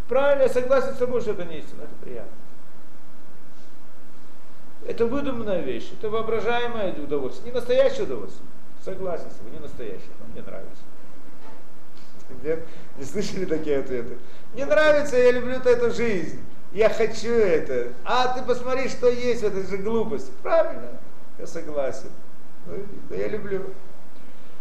Правильно, 0.08 0.42
я 0.42 0.48
согласен 0.48 0.94
с 0.94 0.98
тобой, 0.98 1.20
что 1.20 1.32
это 1.32 1.44
не 1.44 1.58
истина, 1.58 1.82
это 1.82 1.94
приятно. 2.02 2.32
Это 4.86 5.06
выдуманная 5.06 5.60
вещь, 5.60 5.90
это 5.92 6.08
воображаемое 6.08 6.94
удовольствие, 7.02 7.52
не 7.52 7.54
настоящее 7.54 8.04
удовольствие. 8.04 8.46
Согласен 8.82 9.30
с 9.30 9.34
тобой, 9.34 9.52
не 9.52 9.58
настоящее, 9.58 10.10
но 10.20 10.32
мне 10.32 10.42
нравится. 10.42 10.82
Нет? 12.42 12.66
Не 12.96 13.04
слышали 13.04 13.44
такие 13.44 13.78
ответы? 13.78 14.18
Мне 14.54 14.66
нравится, 14.66 15.16
я 15.16 15.32
люблю 15.32 15.56
эту 15.56 15.90
жизнь. 15.90 16.40
Я 16.72 16.90
хочу 16.90 17.30
это. 17.30 17.92
А 18.04 18.36
ты 18.36 18.44
посмотри, 18.44 18.88
что 18.88 19.08
есть, 19.08 19.42
это 19.42 19.66
же 19.66 19.78
глупость. 19.78 20.30
Правильно, 20.42 20.98
я 21.38 21.46
согласен. 21.46 22.10
Ну, 22.66 23.16
я 23.16 23.28
люблю. 23.28 23.64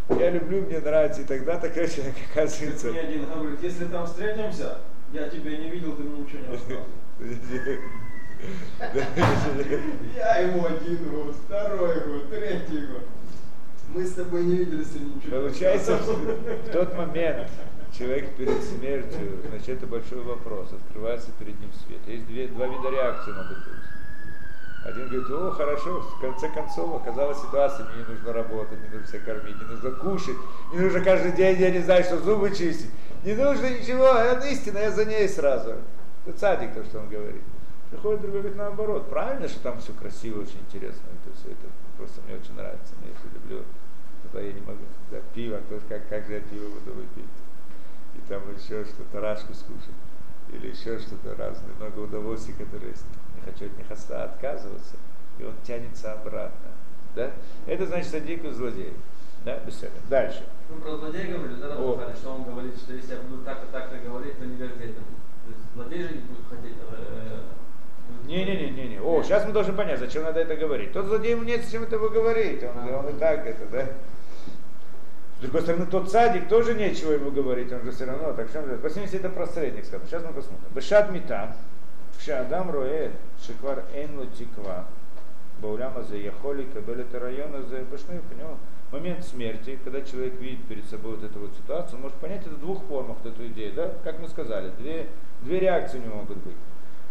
Я 0.10 0.30
люблю, 0.30 0.62
мне 0.62 0.80
нравится, 0.80 1.22
и 1.22 1.26
тогда 1.26 1.58
такой 1.58 1.90
человек 1.90 2.16
оказывается. 2.32 2.88
Мне 2.88 3.02
один 3.02 3.26
говорит, 3.26 3.62
если 3.62 3.86
там 3.86 4.06
встретимся, 4.06 4.78
я 5.12 5.28
тебя 5.28 5.58
не 5.58 5.70
видел, 5.70 5.98
ты 5.98 6.04
мне 6.04 6.22
ничего 6.22 6.40
не 6.40 6.48
рассказывал. 6.48 6.86
Я 10.16 10.38
ему 10.38 10.66
один 10.66 11.10
год, 11.10 11.36
второй 11.46 12.00
год, 12.02 12.30
третий 12.30 12.86
год. 12.86 13.04
Мы 13.90 14.06
с 14.06 14.14
тобой 14.14 14.44
не 14.44 14.58
виделись 14.58 14.94
ничего. 14.94 15.42
Получается, 15.42 15.98
в 15.98 16.72
тот 16.72 16.96
момент 16.96 17.50
человек 17.98 18.36
перед 18.36 18.64
смертью, 18.64 19.40
значит, 19.50 19.70
это 19.70 19.88
большой 19.88 20.22
вопрос, 20.22 20.72
открывается 20.72 21.32
перед 21.40 21.60
ним 21.60 21.72
свет. 21.74 22.00
Есть 22.08 22.28
две, 22.28 22.48
два 22.48 22.68
вида 22.68 22.90
реакции 22.90 23.32
могут 23.32 23.58
быть. 23.58 23.84
Один 24.86 25.10
говорит, 25.10 25.30
о, 25.32 25.52
хорошо, 25.52 26.02
в 26.02 26.22
конце 26.22 26.50
концов 26.50 27.02
оказалась 27.02 27.42
ситуация, 27.42 27.86
мне 27.88 28.04
не 28.04 28.14
нужно 28.14 28.34
работать, 28.34 28.80
не 28.82 28.90
нужно 28.90 29.08
себя 29.08 29.20
кормить, 29.20 29.60
не 29.60 29.66
нужно 29.66 29.92
кушать, 29.92 30.38
не 30.72 30.80
нужно 30.80 31.02
каждый 31.02 31.32
день, 31.32 31.60
я 31.60 31.72
не 31.72 31.80
знаю, 31.80 32.04
что 32.04 32.20
зубы 32.20 32.52
чистить, 32.52 32.92
не 33.24 33.34
нужно 33.34 33.68
ничего, 33.70 34.06
это 34.06 34.48
истина, 34.48 34.78
я 34.78 34.92
за 34.92 35.06
ней 35.06 35.28
сразу. 35.28 35.76
Это 36.26 36.38
цадик, 36.38 36.74
то, 36.74 36.84
что 36.86 37.00
он 37.00 37.10
говорит. 37.10 37.42
Приходит 37.90 38.22
другой, 38.22 38.42
говорит, 38.42 38.58
наоборот, 38.58 39.10
правильно, 39.10 39.48
что 39.48 39.60
там 39.62 39.80
все 39.80 39.94
красиво, 39.94 40.42
очень 40.42 40.60
интересно, 40.60 41.04
это 41.24 41.36
все 41.38 41.52
это 41.52 41.68
просто 41.98 42.22
мне 42.28 42.36
очень 42.36 42.54
нравится, 42.56 42.94
я 43.02 43.10
это 43.10 43.34
люблю, 43.34 43.66
тогда 44.24 44.42
я 44.42 44.54
не 44.54 44.62
могу, 44.62 44.84
да, 45.10 45.18
пиво, 45.34 45.60
то 45.70 45.80
как, 45.90 46.08
как 46.10 46.28
же 46.28 46.34
я 46.34 46.40
пиво 46.42 46.70
буду 46.70 46.94
выпить, 46.94 47.26
и 48.18 48.30
там 48.30 48.42
еще 48.56 48.86
что-то, 48.86 49.22
рашку 49.22 49.54
скушать, 49.54 49.96
или 50.52 50.70
еще 50.70 51.00
что-то 51.00 51.36
разное, 51.36 51.74
много 51.80 52.00
удовольствий, 52.00 52.54
которые 52.54 52.92
есть 52.92 53.06
хочу 53.48 53.66
от 53.66 53.78
них 53.78 53.88
отказываться, 53.90 54.96
и 55.40 55.44
он 55.44 55.54
тянется 55.64 56.14
обратно. 56.14 56.70
Да? 57.16 57.32
Это 57.66 57.86
значит 57.86 58.12
садик 58.12 58.44
и 58.44 58.50
злодей. 58.50 58.94
Да? 59.46 59.60
Беседа. 59.66 59.94
Дальше. 60.10 60.44
Ну, 60.70 60.82
про 60.82 60.98
злодея 60.98 61.38
говорили, 61.38 61.60
да, 61.60 62.16
что 62.16 62.32
он 62.32 62.44
говорит, 62.44 62.76
что 62.78 62.94
если 62.94 63.16
я 63.16 63.22
буду 63.22 63.44
так 63.44 63.64
и 63.64 63.72
так 63.72 63.90
говорить, 64.04 64.38
то 64.38 64.46
не 64.46 64.56
верьте 64.56 64.84
этому. 64.84 65.08
То 65.46 65.52
есть 65.52 65.62
злодей 65.74 66.04
же 66.04 66.16
не 66.16 66.22
будет 66.22 66.46
хотеть... 66.50 66.76
Э, 66.92 67.40
Не-не-не-не. 68.26 69.00
О, 69.00 69.24
сейчас 69.24 69.46
мы 69.46 69.54
должны 69.54 69.74
понять, 69.74 70.00
зачем 70.00 70.24
надо 70.24 70.42
это 70.42 70.56
говорить. 70.56 70.92
Тот 70.92 71.06
злодей 71.06 71.32
ему 71.32 71.44
нет 71.44 71.64
зачем 71.64 71.84
этого 71.84 72.10
говорить. 72.10 72.64
Он, 72.64 72.94
он 72.94 73.10
и 73.10 73.20
так 73.20 73.46
это, 73.46 73.66
да? 73.68 73.88
С 75.38 75.42
другой 75.42 75.62
стороны, 75.62 75.86
тот 75.86 76.12
садик 76.12 76.48
тоже 76.48 76.74
нечего 76.74 77.12
ему 77.12 77.30
говорить, 77.30 77.72
он 77.72 77.84
же 77.84 77.92
все 77.92 78.06
равно 78.06 78.34
так 78.34 78.50
что 78.50 78.60
он 78.60 78.70
Посмотрим, 78.70 79.04
если 79.04 79.20
это 79.20 79.30
просредник 79.30 79.86
сказано. 79.86 80.08
Сейчас 80.10 80.24
мы 80.24 80.34
посмотрим. 80.34 80.68
Бешат 80.74 81.12
мита, 81.12 81.56
шадам 82.20 82.72
роэ, 82.72 83.12
шиквар 83.46 83.84
энло 83.94 84.26
тиква, 84.36 84.86
бауляма 85.62 86.04
за 86.04 86.16
яхоли, 86.16 86.64
кабелета 86.74 87.20
района 87.20 87.62
за 87.62 87.82
башны, 87.82 88.20
понял? 88.22 88.58
Момент 88.92 89.24
смерти, 89.26 89.78
когда 89.84 90.02
человек 90.02 90.40
видит 90.40 90.66
перед 90.66 90.86
собой 90.86 91.18
вот 91.18 91.24
эту 91.24 91.40
вот 91.40 91.52
ситуацию, 91.54 91.98
он 91.98 92.04
может 92.04 92.18
понять 92.18 92.42
это 92.42 92.56
в 92.56 92.60
двух 92.60 92.84
формах, 92.86 93.18
вот 93.24 93.34
эту 93.34 93.46
идею, 93.48 93.74
да? 93.74 93.94
Как 94.04 94.20
мы 94.20 94.28
сказали, 94.30 94.72
две, 94.80 95.08
две 95.42 95.60
реакции 95.60 96.00
у 96.00 96.04
него 96.04 96.16
могут 96.16 96.38
быть. 96.38 96.56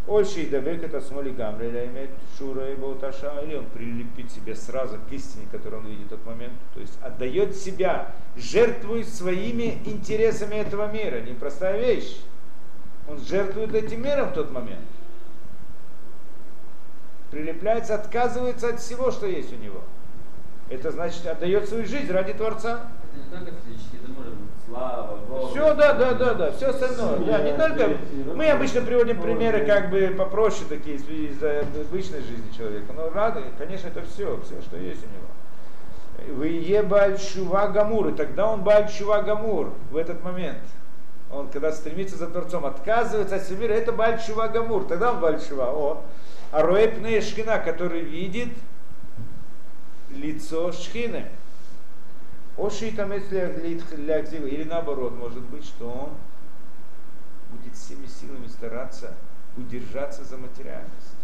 Ольши 0.07 0.43
и 0.43 0.47
Давек 0.47 0.83
это 0.85 1.01
смоли 1.01 1.31
гамри, 1.31 1.67
или 1.69 1.87
имеет 1.87 2.11
шура 2.39 2.71
и 2.71 2.77
болташа, 2.77 3.41
или 3.45 3.57
он 3.57 3.67
прилепит 3.67 4.31
себе 4.31 4.55
сразу 4.55 4.99
к 5.09 5.13
истине, 5.13 5.47
которую 5.51 5.83
он 5.83 5.89
видит 5.89 6.07
в 6.07 6.11
тот 6.11 6.25
момент. 6.27 6.53
То 6.75 6.81
есть 6.81 6.97
отдает 7.03 7.57
себя, 7.57 8.13
жертвует 8.37 9.09
своими 9.09 9.79
интересами 9.85 10.57
этого 10.57 10.91
мира. 10.93 11.21
Непростая 11.21 11.81
вещь. 11.81 12.21
Он 13.09 13.19
жертвует 13.19 13.75
этим 13.75 14.03
миром 14.03 14.31
в 14.31 14.35
тот 14.35 14.51
момент 14.53 14.85
прилепляется, 17.37 17.95
отказывается 17.95 18.69
от 18.71 18.81
всего, 18.81 19.11
что 19.11 19.27
есть 19.27 19.53
у 19.53 19.57
него. 19.57 19.83
Это 20.69 20.91
значит, 20.91 21.27
отдает 21.27 21.69
свою 21.69 21.87
жизнь 21.87 22.11
ради 22.11 22.33
Творца. 22.33 22.91
Это 23.13 23.23
не 23.23 23.31
только 23.31 23.61
физически, 23.65 23.97
слава. 24.77 25.49
Все, 25.51 25.75
да, 25.75 25.93
да, 25.95 26.15
да, 26.15 26.35
да, 26.35 26.53
все 26.53 26.69
остальное. 26.69 27.19
Да, 27.19 27.39
не 27.41 27.57
только. 27.57 27.99
Мы 28.35 28.51
обычно 28.51 28.83
приводим 28.83 29.21
примеры 29.21 29.65
как 29.65 29.91
бы 29.91 30.15
попроще 30.17 30.65
такие 30.69 30.97
из 30.97 31.43
обычной 31.43 32.21
жизни 32.21 32.51
человека. 32.57 32.93
Но 32.95 33.11
рады, 33.11 33.43
конечно, 33.59 33.89
это 33.89 34.03
все, 34.03 34.39
все, 34.45 34.61
что 34.63 34.77
есть 34.77 35.03
у 35.03 35.07
него. 35.07 36.39
Вы 36.39 36.83
Бальшува 36.83 37.69
Гамур, 37.69 38.09
и 38.09 38.13
тогда 38.13 38.51
он 38.51 38.63
Бальшува 38.63 39.23
Гамур 39.23 39.73
в 39.91 39.97
этот 39.97 40.23
момент. 40.23 40.59
Он, 41.31 41.49
когда 41.49 41.73
стремится 41.73 42.17
за 42.17 42.29
Творцом, 42.29 42.65
отказывается 42.65 43.37
от 43.37 43.43
себя, 43.43 43.75
это 43.75 43.93
Бальшува 43.93 44.49
Гамур, 44.49 44.85
тогда 44.85 45.13
он 45.13 45.21
Бальшува. 45.21 45.73
О, 45.73 46.03
а 46.53 46.63
Роэпная 46.63 47.21
Шхина, 47.21 47.59
который 47.59 48.01
видит 48.01 48.49
лицо 50.11 50.73
Шхины. 50.73 51.27
Оши 52.57 52.91
там 52.93 53.13
или 53.13 54.65
наоборот, 54.65 55.15
может 55.17 55.43
быть, 55.43 55.65
что 55.65 55.89
он 55.91 56.11
будет 57.51 57.75
всеми 57.75 58.07
силами 58.07 58.49
стараться 58.49 59.15
удержаться 59.57 60.25
за 60.25 60.37
материальность, 60.37 61.17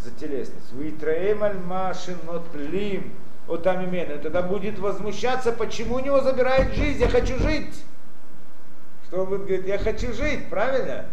за 0.00 0.10
телесность. 0.10 0.72
Вы 0.72 0.92
траэмаль 0.92 1.58
машин 1.58 2.16
нотлим 2.26 3.12
от 3.48 3.66
амимена. 3.66 4.18
Тогда 4.18 4.42
будет 4.42 4.78
возмущаться, 4.78 5.52
почему 5.52 5.96
у 5.96 6.00
него 6.00 6.20
забирает 6.20 6.74
жизнь, 6.74 7.00
я 7.00 7.08
хочу 7.08 7.38
жить. 7.38 7.84
Что 9.06 9.22
он 9.22 9.28
будет 9.28 9.46
говорить, 9.46 9.66
я 9.66 9.78
хочу 9.78 10.12
жить, 10.12 10.48
правильно? 10.48 11.06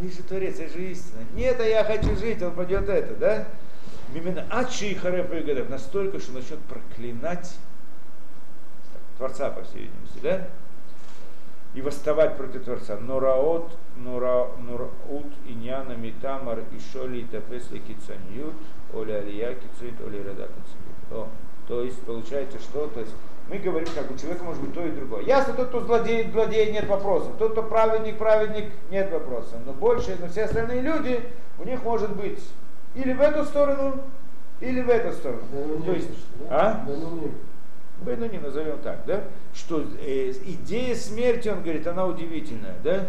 Он 0.00 0.10
же 0.10 0.22
Творец, 0.22 0.58
это 0.58 0.72
же 0.72 0.90
истина. 0.90 1.20
Нет, 1.34 1.60
а 1.60 1.64
я 1.64 1.84
хочу 1.84 2.16
жить, 2.16 2.42
он 2.42 2.54
пойдет 2.54 2.88
это, 2.88 3.14
да? 3.14 3.48
Именно 4.14 4.46
Ачи 4.48 4.92
и 4.92 4.94
Харепа 4.94 5.34
и 5.34 5.68
настолько, 5.68 6.20
что 6.20 6.32
начнет 6.32 6.60
проклинать 6.60 7.56
Творца, 9.16 9.50
по 9.50 9.62
всей 9.64 9.82
видимости, 9.82 10.18
да? 10.22 10.46
И 11.74 11.82
восставать 11.82 12.36
против 12.36 12.64
Творца. 12.64 12.96
Нораот, 12.96 13.76
нора, 13.96 14.46
нораут, 14.58 15.26
иньяна, 15.46 15.94
митамар, 15.94 16.60
и 16.60 16.92
шоли, 16.92 17.18
и 17.18 17.24
тапесли, 17.24 17.78
кицаньют, 17.80 18.54
оля 18.94 19.18
алия, 19.18 19.54
кицуит, 19.54 20.00
оля 20.00 20.22
рада, 20.24 20.48
О, 21.10 21.28
то 21.66 21.82
есть, 21.82 22.00
получается, 22.02 22.60
что? 22.60 22.86
То 22.86 23.00
есть, 23.00 23.12
мы 23.48 23.58
говорим, 23.58 23.88
как 23.94 24.10
у 24.12 24.16
человека 24.16 24.44
может 24.44 24.62
быть 24.62 24.74
то 24.74 24.86
и 24.86 24.92
другое. 24.92 25.24
Ясно, 25.24 25.54
тот, 25.54 25.68
кто 25.68 25.80
злодей, 25.80 26.30
злодей, 26.30 26.70
нет 26.70 26.86
вопросов. 26.86 27.32
Тот, 27.38 27.52
кто 27.52 27.64
праведник, 27.64 28.16
праведник, 28.16 28.70
нет 28.90 29.10
вопросов. 29.10 29.58
Но 29.66 29.72
больше, 29.72 30.16
но 30.20 30.28
все 30.28 30.44
остальные 30.44 30.82
люди, 30.82 31.20
у 31.58 31.64
них 31.64 31.82
может 31.82 32.14
быть 32.14 32.40
или 32.94 33.12
в 33.12 33.20
эту 33.20 33.44
сторону, 33.44 34.00
или 34.60 34.80
в 34.80 34.88
эту 34.88 35.12
сторону. 35.12 35.42
То 35.84 35.92
есть, 35.92 36.10
а? 36.48 36.86
Бенуни 38.00 38.38
назовем 38.38 38.78
так, 38.78 39.04
да? 39.06 39.24
Что 39.54 39.84
э, 40.00 40.32
идея 40.44 40.94
смерти, 40.94 41.48
он 41.48 41.62
говорит, 41.62 41.86
она 41.86 42.06
удивительная, 42.06 42.76
да? 42.82 43.06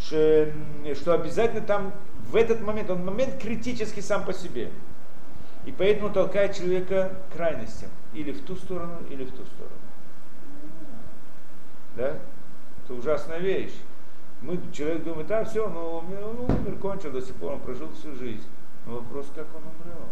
Что, 0.00 0.52
что 0.94 1.14
обязательно 1.14 1.60
там 1.60 1.92
в 2.30 2.36
этот 2.36 2.60
момент, 2.60 2.90
он 2.90 3.04
момент 3.04 3.40
критический 3.40 4.02
сам 4.02 4.24
по 4.24 4.32
себе. 4.32 4.70
И 5.66 5.72
поэтому 5.72 6.10
толкает 6.10 6.54
человека 6.54 7.12
к 7.30 7.36
крайностям. 7.36 7.90
Или 8.14 8.32
в 8.32 8.44
ту 8.44 8.56
сторону, 8.56 8.98
или 9.10 9.24
в 9.24 9.30
ту 9.30 9.44
сторону. 9.44 9.76
Да? 11.96 12.16
Это 12.84 12.94
ужасная 12.94 13.38
вещь. 13.38 13.74
Мы, 14.40 14.58
человек 14.72 15.02
думает, 15.02 15.30
а 15.30 15.44
все, 15.44 15.68
ну, 15.68 16.02
ну 16.08 16.44
умер, 16.44 16.78
кончил 16.80 17.10
до 17.10 17.20
сих 17.20 17.34
пор, 17.34 17.54
он 17.54 17.60
прожил 17.60 17.92
всю 17.92 18.14
жизнь. 18.14 18.46
Вопрос, 18.88 19.26
как 19.34 19.46
он 19.54 19.62
умрет? 19.62 20.08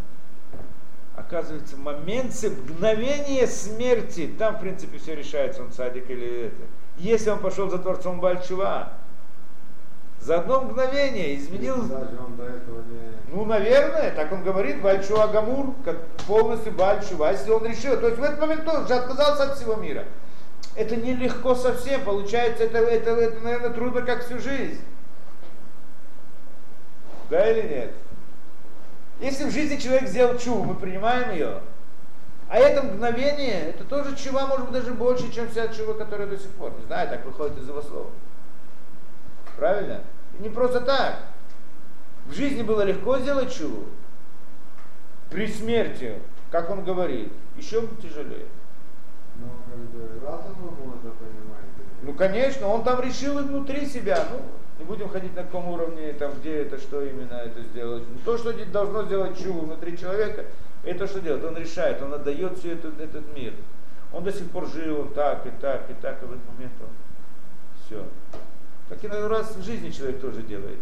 Оказывается, 1.16 1.78
момент, 1.78 2.34
мгновение 2.42 3.46
смерти, 3.46 4.30
там, 4.38 4.56
в 4.56 4.60
принципе, 4.60 4.98
все 4.98 5.14
решается, 5.14 5.62
он 5.62 5.72
садик 5.72 6.10
или 6.10 6.48
это. 6.48 6.62
Если 6.98 7.30
он 7.30 7.38
пошел 7.38 7.70
за 7.70 7.78
Творцом 7.78 8.20
Бальчува, 8.20 8.92
за 10.20 10.40
одно 10.40 10.60
мгновение 10.60 11.36
изменил... 11.36 11.82
Даже 11.84 12.18
он 12.18 12.36
до 12.36 12.44
этого 12.44 12.82
не... 12.82 13.32
Ну, 13.32 13.46
наверное, 13.46 14.14
так 14.14 14.30
он 14.32 14.42
говорит, 14.42 14.82
Бальчу 14.82 15.18
Агамур, 15.18 15.74
как 15.82 16.06
полностью 16.26 16.72
Бальчува. 16.72 17.32
Если 17.32 17.50
он 17.50 17.64
решил, 17.64 17.98
то 17.98 18.08
есть 18.08 18.18
в 18.18 18.22
этот 18.22 18.38
момент 18.38 18.64
тоже 18.66 18.94
отказался 18.94 19.44
от 19.44 19.56
всего 19.56 19.76
мира. 19.76 20.04
Это 20.74 20.96
нелегко 20.96 21.54
совсем, 21.54 22.04
получается, 22.04 22.64
это, 22.64 22.78
это, 22.78 23.10
это, 23.12 23.40
наверное, 23.40 23.70
трудно, 23.70 24.02
как 24.02 24.24
всю 24.24 24.38
жизнь. 24.38 24.80
Да 27.30 27.50
или 27.50 27.68
нет? 27.68 27.92
Если 29.20 29.44
в 29.44 29.50
жизни 29.50 29.76
человек 29.76 30.08
сделал 30.08 30.38
чу, 30.38 30.62
мы 30.62 30.74
принимаем 30.74 31.30
ее. 31.32 31.60
А 32.48 32.58
это 32.58 32.82
мгновение, 32.82 33.70
это 33.70 33.84
тоже 33.84 34.14
чува, 34.14 34.46
может 34.46 34.66
быть, 34.66 34.80
даже 34.80 34.92
больше, 34.92 35.32
чем 35.32 35.48
вся 35.48 35.68
чува, 35.68 35.94
которая 35.94 36.28
до 36.28 36.36
сих 36.36 36.50
пор. 36.50 36.72
Не 36.78 36.84
знаю, 36.86 37.08
так 37.08 37.24
выходит 37.24 37.58
из 37.58 37.68
его 37.68 37.82
слова. 37.82 38.10
Правильно? 39.56 40.02
И 40.38 40.42
не 40.42 40.48
просто 40.48 40.80
так. 40.80 41.18
В 42.26 42.34
жизни 42.34 42.62
было 42.62 42.82
легко 42.82 43.18
сделать 43.18 43.52
чуву. 43.52 43.86
При 45.30 45.48
смерти, 45.48 46.20
как 46.50 46.70
он 46.70 46.84
говорит, 46.84 47.32
еще 47.56 47.86
тяжелее. 48.00 48.46
Ну, 49.38 49.48
как 49.68 49.78
бы, 49.78 50.20
разумом 50.24 50.74
можно 50.84 51.10
понимать. 51.10 51.64
Ну, 52.02 52.14
конечно, 52.14 52.68
он 52.68 52.84
там 52.84 53.00
решил 53.00 53.38
и 53.38 53.42
внутри 53.42 53.86
себя. 53.86 54.24
Ну, 54.30 54.40
не 54.78 54.84
будем 54.84 55.08
ходить 55.08 55.34
на 55.34 55.42
каком 55.42 55.68
уровне, 55.68 56.12
там, 56.12 56.32
где 56.38 56.62
это, 56.62 56.78
что 56.78 57.02
именно 57.02 57.34
это 57.34 57.62
сделать. 57.62 58.02
Ну, 58.08 58.18
то, 58.24 58.36
что 58.36 58.52
должно 58.66 59.04
сделать 59.04 59.38
чуву 59.38 59.66
внутри 59.66 59.96
человека, 59.96 60.44
это 60.84 61.06
что 61.06 61.20
делает? 61.20 61.44
Он 61.44 61.56
решает, 61.56 62.02
он 62.02 62.12
отдает 62.14 62.58
все 62.58 62.72
этот, 62.72 63.00
этот 63.00 63.34
мир. 63.34 63.54
Он 64.12 64.22
до 64.22 64.32
сих 64.32 64.50
пор 64.50 64.68
жил, 64.68 65.00
он 65.00 65.14
так, 65.14 65.46
и 65.46 65.50
так, 65.60 65.90
и 65.90 65.94
так, 65.94 66.22
и 66.22 66.26
в 66.26 66.32
этот 66.32 66.46
момент 66.52 66.72
он 66.80 66.88
все. 67.84 68.06
Так 68.88 69.04
иной 69.04 69.26
раз 69.26 69.56
в 69.56 69.62
жизни 69.62 69.90
человек 69.90 70.20
тоже 70.20 70.42
делает. 70.42 70.78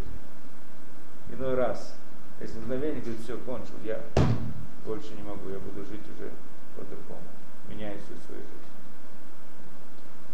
Иной 1.30 1.54
раз. 1.54 1.96
Если 2.40 2.58
мгновение 2.58 3.00
говорит, 3.00 3.20
все, 3.22 3.38
кончил, 3.38 3.74
я 3.84 4.00
больше 4.84 5.14
не 5.14 5.22
могу, 5.22 5.48
я 5.48 5.58
буду 5.58 5.84
жить 5.86 6.02
уже 6.16 6.30
по-другому. 6.76 7.22
Меняю 7.68 7.98
всю 7.98 8.14
свою 8.26 8.40
жизнь. 8.40 8.74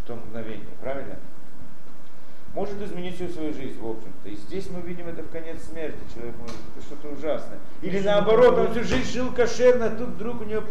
В 0.03 0.07
том 0.07 0.19
мгновении, 0.21 0.67
правильно? 0.81 1.17
Может 2.55 2.81
изменить 2.83 3.17
всю 3.17 3.29
свою 3.29 3.53
жизнь, 3.55 3.79
в 3.81 3.89
общем-то. 3.89 4.29
И 4.29 4.37
здесь 4.37 4.69
мы 4.71 4.81
видим 4.81 5.09
это 5.09 5.23
в 5.23 5.31
конец 5.31 5.63
смерти. 5.65 5.99
Человек 6.13 6.35
может, 6.39 6.57
это 6.77 6.85
что-то 6.85 7.09
ужасное. 7.09 7.59
Или 7.83 8.01
наоборот, 8.01 8.59
он 8.59 8.73
всю 8.73 8.85
жизнь 8.85 9.11
жил 9.13 9.33
кошерно, 9.33 9.87
а 9.87 9.91
тут 9.91 10.09
вдруг 10.11 10.41
у 10.41 10.45
него 10.45 10.65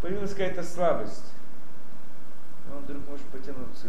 появилась 0.00 0.30
какая-то 0.30 0.62
слабость. 0.62 1.32
И 2.66 2.76
он 2.76 2.82
вдруг 2.84 3.08
может 3.08 3.26
потянуться. 3.26 3.86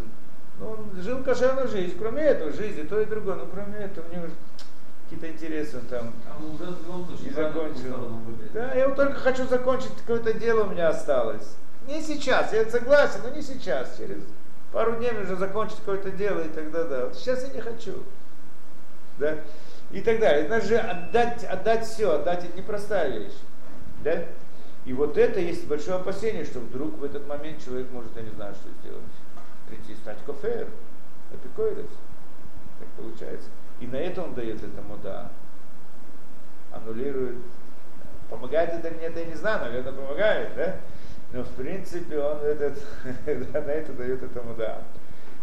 Ну, 0.60 0.71
он 0.71 1.02
жил 1.02 1.23
кошерную 1.23 1.67
жизнь, 1.67 1.95
кроме 1.97 2.23
этого, 2.23 2.52
жизни, 2.52 2.84
то 2.84 2.99
и 2.99 3.06
другое, 3.06 3.36
но 3.36 3.45
кроме 3.45 3.78
этого 3.78 4.06
у 4.10 4.13
него 4.13 4.25
какие-то 5.04 5.32
интересы 5.32 5.78
он 5.78 5.86
там 5.86 6.13
А 6.30 6.38
он 6.38 6.52
уже 6.56 6.73
ту 6.73 7.34
закончил. 7.34 8.19
Да, 8.54 8.73
я 8.73 8.88
вот 8.89 8.97
только 8.97 9.15
хочу 9.15 9.47
закончить, 9.47 9.91
какое-то 10.02 10.34
дело 10.34 10.65
у 10.65 10.69
меня 10.71 10.89
осталось. 10.89 11.56
Не 11.88 12.02
сейчас, 12.02 12.52
я 12.52 12.65
согласен, 12.65 13.21
но 13.23 13.30
не 13.30 13.41
сейчас, 13.41 13.95
через 13.97 14.17
пару 14.71 14.95
дней 14.95 15.12
мне 15.12 15.21
уже 15.21 15.36
закончить 15.36 15.77
какое-то 15.79 16.12
дело, 16.12 16.41
и 16.41 16.49
тогда 16.49 16.84
да. 16.84 17.05
Вот 17.05 17.15
сейчас 17.15 17.43
я 17.47 17.53
не 17.53 17.62
хочу. 17.62 18.03
Да? 19.17 19.38
И 19.91 20.01
так 20.01 20.19
далее. 20.19 20.47
Надо 20.47 20.65
же 20.65 20.77
отдать, 20.77 21.43
отдать 21.43 21.86
все, 21.86 22.13
отдать 22.13 22.45
это 22.45 22.58
непростая 22.58 23.10
вещь. 23.17 23.38
Да? 24.03 24.23
И 24.86 24.93
вот 24.93 25.17
это 25.17 25.39
есть 25.39 25.67
большое 25.67 25.97
опасение, 25.97 26.45
что 26.45 26.60
вдруг 26.60 26.97
в 26.97 27.03
этот 27.03 27.27
момент 27.27 27.63
человек 27.63 27.91
может, 27.91 28.15
я 28.15 28.23
не 28.23 28.32
знаю, 28.32 28.55
что 28.55 28.69
сделать. 28.82 29.03
Прийти 29.67 29.95
стать 29.95 30.17
кофеер, 30.25 30.67
эпикоидес. 31.34 31.89
Так 32.79 32.88
получается. 32.97 33.49
И 33.79 33.88
на 33.88 33.97
это 33.97 34.23
он 34.23 34.34
дает 34.34 34.58
это 34.58 34.82
мода. 34.82 35.32
Аннулирует. 36.71 37.38
Помогает 38.29 38.69
это 38.73 38.89
или 38.89 38.99
нет, 38.99 39.17
я 39.17 39.25
не 39.25 39.34
знаю, 39.34 39.62
наверное, 39.62 39.91
помогает, 39.91 40.55
да? 40.55 40.75
Но 41.32 41.44
в 41.44 41.50
принципе 41.50 42.20
он 42.20 42.39
этот, 42.39 42.78
на 43.26 43.72
это 43.72 43.94
дает 43.94 44.24
этому 44.24 44.56
да. 44.56 44.82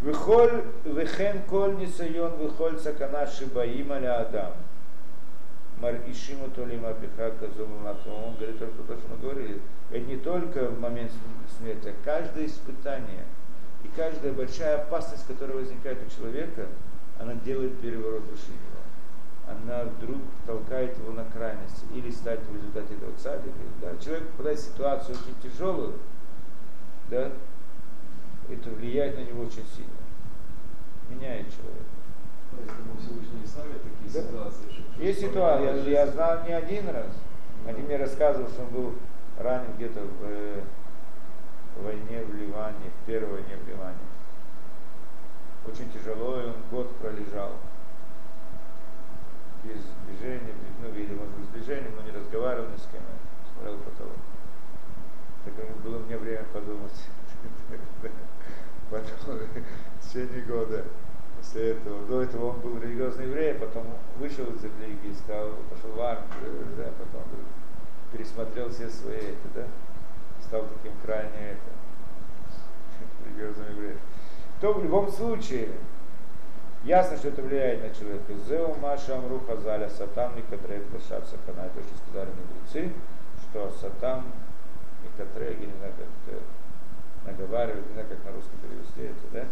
Выхоль, 0.01 0.64
вехен 0.85 1.42
коль 1.49 1.77
нисайон, 1.77 2.37
выхоль 2.37 2.79
сакана 2.79 3.27
шибаим 3.27 3.92
аля 3.92 4.20
адам. 4.20 4.55
Мар 5.79 5.94
ишиму 6.07 6.49
то 6.55 6.64
ли 6.64 6.77
мапиха 6.77 7.31
казому 7.38 7.87
Он 8.07 8.35
говорит 8.37 8.59
только 8.59 8.83
то, 8.83 8.96
что 8.96 9.09
мы 9.11 9.18
говорили. 9.18 9.61
Это 9.90 10.01
не 10.07 10.16
только 10.16 10.68
в 10.68 10.81
момент 10.81 11.12
смерти, 11.59 11.88
а 11.88 12.05
каждое 12.05 12.46
испытание 12.46 13.25
и 13.85 13.88
каждая 13.94 14.33
большая 14.33 14.79
опасность, 14.79 15.27
которая 15.27 15.59
возникает 15.59 15.99
у 16.05 16.11
человека, 16.11 16.66
она 17.18 17.35
делает 17.35 17.79
переворот 17.81 18.29
души 18.29 18.51
его 18.51 18.75
она 19.48 19.85
вдруг 19.85 20.20
толкает 20.46 20.96
его 20.98 21.12
на 21.12 21.24
крайность 21.24 21.85
или 21.94 22.11
стать 22.11 22.40
в 22.44 22.54
результате 22.54 22.94
этого 22.94 23.12
цадика. 23.16 23.54
Да? 23.80 23.96
Человек 23.98 24.28
попадает 24.30 24.59
в 24.59 24.64
ситуацию 24.64 25.16
очень 25.16 25.50
тяжелую, 25.50 25.94
да, 27.09 27.30
это 28.50 28.70
влияет 28.70 29.16
на 29.16 29.22
него 29.22 29.42
очень 29.44 29.64
сильно. 29.74 29.90
Меняет 31.09 31.46
человека. 31.54 31.85
Поэтому 32.50 32.96
Всевышний 32.98 33.46
ставит 33.46 33.82
такие 33.82 34.12
Да. 34.12 34.28
ситуации. 34.28 34.85
Есть 34.98 35.20
ситуация, 35.20 35.66
я, 35.66 35.74
жизнь- 35.74 35.90
я 35.90 36.06
знал 36.09 36.44
не 36.44 36.52
один 36.52 36.88
раз. 36.88 37.06
Один 37.66 37.85
мне 37.85 37.96
рассказывал, 37.96 38.48
что 38.48 38.62
он 38.62 38.68
был 38.68 38.94
ранен 39.38 39.72
где-то 39.76 40.00
в 40.00 40.22
э, 40.22 40.62
войне 41.82 42.24
в 42.24 42.35
Ливане, 42.35 42.90
в 43.02 43.06
первой 43.06 43.32
войне 43.40 43.56
в 43.64 43.68
Ливане. 43.68 43.98
Очень 45.66 45.90
тяжело, 45.90 46.40
и 46.40 46.46
он 46.46 46.54
год 46.70 46.94
пролежал. 46.96 47.52
Без 49.66 49.83
движения, 50.07 50.55
ну, 50.81 50.90
видимо, 50.90 51.22
с 51.42 51.48
движением, 51.48 51.92
но 51.96 52.02
не 52.02 52.16
разговаривал 52.16 52.68
ни 52.68 52.76
с 52.76 52.88
кем, 52.92 53.02
а 53.02 53.52
смотрел 53.52 53.79
потолок. 53.79 54.16
Так 55.44 55.55
было 55.83 55.98
мне 55.98 56.16
время 56.16 56.44
подумать. 56.52 56.92
Потом, 58.90 59.38
в 60.00 60.09
течение 60.09 60.42
года, 60.42 60.85
после 61.38 61.70
этого, 61.70 62.07
до 62.07 62.22
этого 62.22 62.50
он 62.50 62.61
был 62.61 62.79
религиозный 62.79 63.26
еврей, 63.26 63.55
потом 63.55 63.87
вышел 64.18 64.44
из 64.44 64.62
религии, 64.62 65.12
стал, 65.12 65.50
пошел 65.70 65.90
в 65.90 66.00
армию, 66.00 66.66
да, 66.76 66.92
потом 66.98 67.24
пересмотрел 68.12 68.70
все 68.70 68.88
свои 68.88 69.16
это, 69.18 69.48
да, 69.55 69.66
стал 70.40 70.66
таким 70.76 70.96
крайне 71.05 71.52
это, 71.52 71.70
религиозным 73.26 73.70
евреем. 73.70 73.98
То 74.61 74.72
в 74.72 74.83
любом 74.85 75.11
случае, 75.11 75.70
ясно, 76.87 77.16
что 77.16 77.29
это 77.29 77.42
влияет 77.42 77.83
на 77.83 77.94
человека. 77.94 78.33
Зеу 78.49 78.75
Маша 78.81 79.16
Амру 79.16 79.40
Хазаля 79.40 79.90
Сатан 79.90 80.37
Микатрей 80.37 80.81
Пашат 80.81 81.27
Сакана. 81.27 81.68
То, 81.75 81.83
что 81.83 81.99
сказали 82.09 82.31
мудрецы, 82.31 82.92
что 83.42 83.70
Сатан 83.81 84.25
Микатрей, 85.03 85.59
я 85.61 85.66
не 85.66 85.77
знаю, 85.79 85.92
как 85.99 86.35
это 86.35 86.42
наговаривать, 87.27 87.87
не 87.88 87.92
знаю, 87.94 88.09
как 88.09 88.25
на 88.25 88.33
русском 88.33 88.59
перевести 88.61 89.03
это, 89.03 89.33
да? 89.33 89.44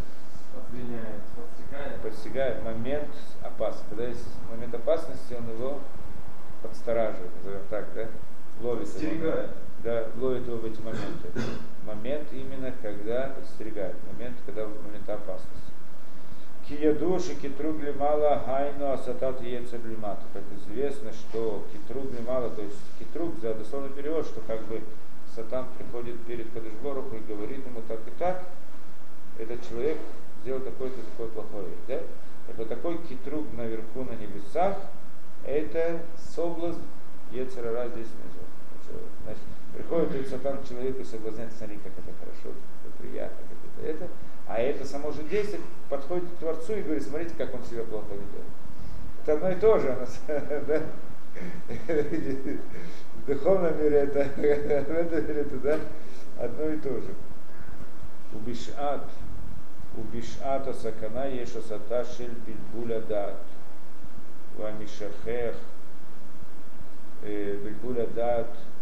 Обвиняет, 0.57 1.23
подсекает. 1.35 2.01
подстигает 2.01 2.62
момент 2.62 3.09
опасности. 3.42 3.87
Когда 3.90 4.05
есть 4.05 4.25
момент 4.49 4.75
опасности, 4.75 5.35
он 5.35 5.51
его 5.51 5.81
подстораживает, 6.62 7.31
назовем 7.38 7.66
так, 7.68 7.87
да? 7.94 8.07
Ловит 8.61 8.87
его. 8.87 8.92
Подстерегает. 8.92 9.51
Да, 9.83 10.07
ловит 10.16 10.47
его 10.47 10.59
в 10.59 10.64
эти 10.64 10.81
моменты. 10.81 11.29
Момент 11.85 12.33
именно, 12.33 12.73
когда 12.81 13.35
подстерегает. 13.37 13.97
Момент, 14.12 14.37
когда 14.47 14.64
момент 14.64 15.09
опасности. 15.09 15.73
Киядуши 16.68 17.35
китруг 17.35 17.79
лимала 17.83 18.42
хайну 18.46 18.92
асатат 18.92 19.42
ецер 19.42 19.81
лимата. 19.85 20.22
Как 20.33 20.42
известно, 20.59 21.12
что 21.12 21.64
китруг 21.72 22.11
лимала, 22.18 22.48
то 22.50 22.62
есть 22.62 22.79
китруг 22.98 23.35
за 23.42 23.55
дословный 23.55 23.90
перевод, 23.90 24.24
что 24.24 24.40
как 24.46 24.62
бы 24.62 24.81
сатан 25.35 25.66
приходит 25.77 26.18
перед 26.22 26.50
Кадышборуху 26.53 27.16
и 27.16 27.33
говорит 27.33 27.66
ему 27.66 27.83
так 27.87 27.98
и 28.07 28.11
так, 28.18 28.44
этот 29.38 29.68
человек 29.68 29.98
сделал 30.42 30.61
такое-то 30.61 31.00
такое 31.11 31.29
плохое. 31.29 31.68
Да? 31.88 32.00
Так 32.46 32.57
вот 32.57 32.68
такой 32.68 32.98
китруг 33.09 33.44
наверху 33.57 34.05
на 34.05 34.14
небесах, 34.14 34.79
это 35.44 36.00
соблазн 36.16 36.81
Ецерара 37.31 37.88
здесь 37.88 38.07
внизу. 38.07 39.00
Значит, 39.24 39.42
приходит 39.74 40.14
этот 40.14 40.29
сатан 40.29 40.59
к 40.59 40.68
человеку 40.68 41.00
и 41.00 41.05
соблазняет, 41.05 41.53
смотри, 41.57 41.77
как 41.79 41.92
это 41.92 42.12
хорошо, 42.20 42.55
как 42.55 42.92
это 42.92 43.03
приятно, 43.03 43.37
как 43.48 43.85
это 43.85 44.05
это. 44.05 44.09
А 44.46 44.59
это 44.59 44.85
само 44.85 45.11
же 45.11 45.22
действие 45.22 45.61
подходит 45.88 46.28
к 46.30 46.38
Творцу 46.38 46.74
и 46.74 46.83
говорит, 46.83 47.02
смотрите, 47.02 47.35
как 47.37 47.54
он 47.54 47.64
себя 47.64 47.83
плохо 47.85 48.12
ведет. 48.12 48.44
Это 49.22 49.35
одно 49.35 49.50
и 49.50 49.54
то 49.57 49.78
же 49.78 49.90
у 49.90 50.00
нас. 50.00 50.20
Да? 50.66 50.83
В 51.88 53.26
духовном 53.26 53.76
мире 53.83 54.00
это, 54.00 54.24
в 54.37 54.38
этом 54.38 55.26
мире 55.26 55.40
это 55.40 55.57
да? 55.57 55.78
одно 56.38 56.68
и 56.68 56.76
то 56.78 57.00
же. 57.00 57.14
Убишат, 58.33 59.09
убишата 59.96 60.72
сакана 60.74 61.26
еша 61.26 61.62
сата 61.62 62.04
шель 62.04 62.35
питбуля 62.46 63.00
дат. 63.00 63.37
Вамишахех, 64.57 65.57
бильбуля 67.22 68.07
дат, 68.09 68.46
э, 68.46 68.73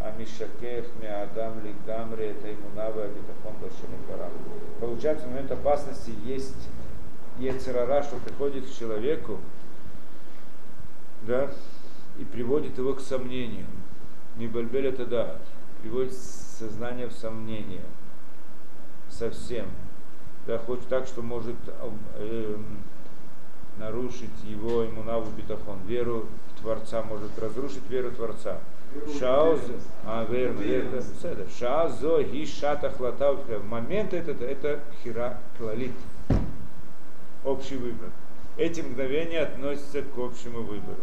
амишакех 0.00 0.86
меадам 1.00 1.60
лигамри 1.64 2.26
это 2.26 2.52
имунава 2.52 3.04
абитахон 3.04 3.54
башемидбара. 3.60 4.30
Получается, 4.80 5.26
в 5.26 5.30
момент 5.30 5.50
опасности 5.50 6.12
есть 6.24 6.68
яцерара, 7.38 8.02
что 8.02 8.16
приходит 8.16 8.66
к 8.66 8.72
человеку, 8.72 9.38
да, 11.22 11.50
и 12.18 12.24
приводит 12.24 12.78
его 12.78 12.94
к 12.94 13.00
сомнению. 13.00 13.66
Мибальбель 14.36 14.86
это 14.86 15.06
да, 15.06 15.36
приводит 15.82 16.14
сознание 16.14 17.06
в 17.06 17.12
сомнение 17.12 17.82
совсем. 19.08 19.66
Да, 20.46 20.58
хоть 20.58 20.86
так, 20.88 21.06
что 21.06 21.22
может 21.22 21.56
э, 22.14 22.56
нарушить 23.78 24.44
его 24.44 24.86
иммунаву 24.86 25.30
битахон. 25.30 25.78
Веру 25.86 26.26
в 26.52 26.60
Творца 26.60 27.02
может 27.02 27.36
разрушить 27.38 27.88
веру 27.88 28.10
Творца. 28.12 28.60
Шаоз, 29.18 29.60
а 30.04 30.24
верно, 30.24 30.60
верно, 30.60 31.02
седа. 31.02 31.44
Шаозо 31.58 32.22
ги 32.22 32.46
шата 32.46 32.90
хлатав. 32.90 33.38
Момент 33.64 34.14
этот, 34.14 34.40
это 34.42 34.80
хира 35.02 35.38
клалит. 35.58 35.92
Общий 37.44 37.76
выбор. 37.76 38.10
Эти 38.56 38.80
мгновения 38.80 39.40
относятся 39.40 40.02
к 40.02 40.18
общему 40.18 40.62
выбору. 40.62 40.98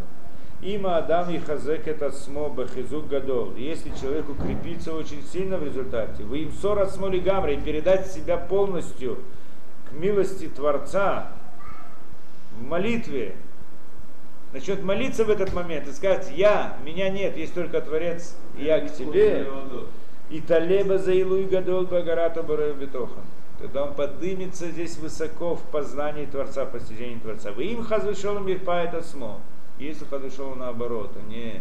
Има 0.60 0.96
Адам 0.96 1.30
и 1.30 1.38
Хазек 1.38 1.86
это 1.86 2.10
смо 2.10 2.48
бахизук 2.48 3.08
гадол. 3.08 3.54
Если 3.54 3.90
человек 4.00 4.28
укрепится 4.30 4.94
очень 4.94 5.22
сильно 5.22 5.58
в 5.58 5.64
результате, 5.64 6.22
вы 6.22 6.38
им 6.38 6.52
сорат 6.52 6.92
смоли 6.92 7.20
гамры 7.20 7.54
и 7.54 7.60
передать 7.60 8.10
себя 8.10 8.38
полностью 8.38 9.18
к 9.88 9.92
милости 9.92 10.48
Творца, 10.48 11.28
в 12.58 12.62
молитве, 12.62 13.34
начнет 14.54 14.84
молиться 14.84 15.24
в 15.24 15.30
этот 15.30 15.52
момент 15.52 15.88
и 15.88 15.92
сказать, 15.92 16.30
я, 16.34 16.78
меня 16.84 17.10
нет, 17.10 17.36
есть 17.36 17.54
только 17.54 17.80
Творец, 17.80 18.36
и 18.56 18.64
я 18.64 18.80
к 18.80 18.94
тебе, 18.94 19.46
и 20.30 20.40
талеба 20.40 20.96
заилу 20.96 21.36
и 21.36 21.44
гадол 21.44 21.84
багарату 21.84 22.42
битохан. 22.42 23.24
Тогда 23.58 23.84
он 23.84 23.94
поднимется 23.94 24.70
здесь 24.70 24.96
высоко 24.98 25.56
в 25.56 25.62
познании 25.64 26.26
Творца, 26.26 26.64
в 26.64 26.70
постижении 26.70 27.18
Творца. 27.18 27.50
Вы 27.52 27.64
им 27.64 27.82
хазвышел 27.82 28.38
мирпа 28.38 28.82
это 28.82 29.02
смо. 29.02 29.40
Если 29.78 30.04
хазвышел 30.04 30.54
наоборот, 30.54 31.10
он 31.16 31.28
не 31.28 31.60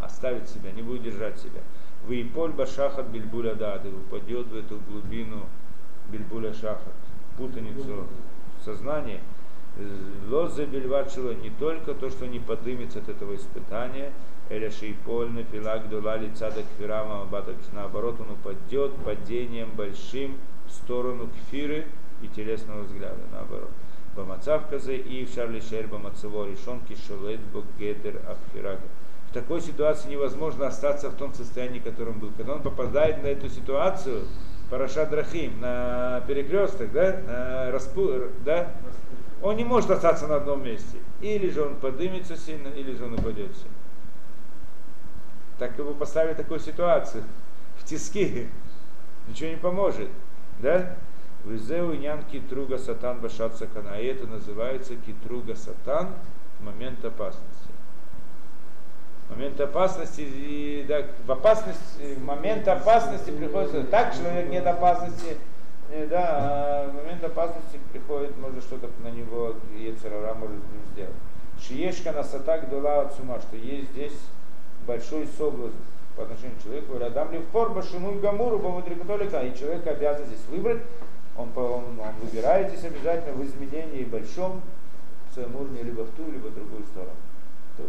оставит 0.00 0.48
себя, 0.48 0.72
не 0.72 0.82
будет 0.82 1.04
держать 1.04 1.38
себя. 1.38 1.60
Вы 2.06 2.16
и 2.16 2.24
поль 2.24 2.50
башахат 2.50 3.06
бильбуля 3.06 3.54
дады, 3.54 3.90
упадет 3.90 4.46
в 4.48 4.56
эту 4.56 4.80
глубину 4.88 5.42
бильбуля 6.10 6.52
шахат, 6.52 6.94
путаницу 7.36 8.06
сознания. 8.64 9.20
Лоза 10.28 10.66
бельвачила 10.66 11.32
не 11.32 11.50
только 11.50 11.94
то, 11.94 12.08
что 12.10 12.26
не 12.26 12.38
подымется 12.38 13.00
от 13.00 13.08
этого 13.08 13.34
испытания, 13.34 14.12
Эля 14.50 14.70
шейпольна 14.70 15.42
филак 15.44 15.88
дула 15.88 16.16
лица 16.16 16.50
до 16.50 16.62
кфирама 16.62 17.26
наоборот, 17.72 18.20
он 18.20 18.32
упадет 18.32 18.92
падением 19.04 19.70
большим 19.74 20.36
в 20.66 20.72
сторону 20.72 21.28
кфиры 21.28 21.86
и 22.22 22.28
телесного 22.28 22.82
взгляда, 22.82 23.20
наоборот. 23.32 23.70
Бамацав 24.16 24.68
казе 24.68 24.96
и 24.96 25.24
в 25.24 25.34
Шарли 25.34 25.60
Шер 25.60 25.88
Бамацево 25.88 26.48
решен 26.48 26.80
кишелет 26.88 27.40
богедер 27.52 28.20
абхирага. 28.28 28.82
В 29.28 29.32
такой 29.32 29.60
ситуации 29.60 30.10
невозможно 30.10 30.68
остаться 30.68 31.10
в 31.10 31.16
том 31.16 31.34
состоянии, 31.34 31.80
в 31.80 31.84
котором 31.84 32.20
был. 32.20 32.30
Когда 32.36 32.54
он 32.54 32.62
попадает 32.62 33.22
на 33.22 33.26
эту 33.26 33.48
ситуацию, 33.48 34.22
Параша 34.70 35.06
Драхим, 35.06 35.60
на 35.60 36.22
перекресток, 36.28 36.92
да, 36.92 37.20
на 37.26 37.70
распу, 37.72 38.08
да, 38.44 38.72
он 39.44 39.56
не 39.56 39.64
может 39.64 39.90
остаться 39.90 40.26
на 40.26 40.36
одном 40.36 40.64
месте. 40.64 40.96
Или 41.20 41.50
же 41.50 41.62
он 41.62 41.76
поднимется 41.76 42.34
сильно, 42.34 42.68
или 42.68 42.96
же 42.96 43.04
он 43.04 43.12
упадет 43.12 43.54
сильно. 43.54 43.76
Так 45.58 45.78
его 45.78 45.92
поставили 45.92 46.32
в 46.32 46.38
такую 46.38 46.60
ситуацию, 46.60 47.22
в 47.78 47.84
тиски. 47.84 48.48
Ничего 49.28 49.50
не 49.50 49.56
поможет. 49.56 50.08
Да? 50.60 50.96
Визеу 51.44 51.92
нян 51.92 52.24
китруга 52.24 52.78
сатан 52.78 53.20
башат 53.20 53.56
сакана. 53.56 54.00
И 54.00 54.06
это 54.06 54.26
называется 54.26 54.96
китруга 54.96 55.54
сатан 55.54 56.08
момент 56.60 57.04
опасности. 57.04 57.68
Момент 59.28 59.60
опасности, 59.60 60.22
и, 60.22 60.86
да, 60.88 61.02
в 61.26 61.30
опасности, 61.30 62.14
в 62.16 62.24
момент 62.24 62.66
опасности 62.66 63.30
приходится, 63.30 63.84
так 63.84 64.14
человек 64.14 64.48
нет 64.48 64.66
опасности, 64.66 65.36
да, 66.10 66.38
а 66.40 66.90
в 66.90 66.94
момент 66.94 67.22
опасности 67.22 67.78
приходит, 67.92 68.36
может 68.36 68.62
что-то 68.64 68.88
на 69.02 69.08
него, 69.08 69.54
Ецерара 69.76 70.34
может 70.34 70.56
ним 70.56 70.82
сделать. 70.92 71.14
Шиешка 71.60 72.12
на 72.12 72.24
сатак 72.24 72.68
дула 72.68 73.02
от 73.02 73.14
сума, 73.14 73.40
что 73.40 73.56
есть 73.56 73.90
здесь 73.92 74.18
большой 74.86 75.28
соблазн 75.38 75.74
по 76.16 76.24
отношению 76.24 76.56
к 76.58 76.62
человеку. 76.62 76.98
Ли 76.98 77.38
в 77.38 77.50
корба 77.50 77.82
шиму 77.82 78.18
гамуру 78.18 78.58
католика, 78.58 79.40
и 79.40 79.56
человек 79.56 79.86
обязан 79.86 80.26
здесь 80.26 80.44
выбрать, 80.50 80.82
он, 81.36 81.50
он, 81.56 81.98
он 82.00 82.14
выбирает 82.22 82.70
здесь 82.70 82.84
обязательно 82.84 83.34
в 83.34 83.44
изменении 83.44 84.04
большом 84.04 84.62
в 85.30 85.34
своем 85.34 85.54
уровне 85.56 85.82
либо 85.82 86.02
в 86.02 86.10
ту, 86.12 86.24
либо 86.30 86.48
в 86.48 86.54
другую 86.54 86.84
сторону. 86.84 87.16
То 87.76 87.84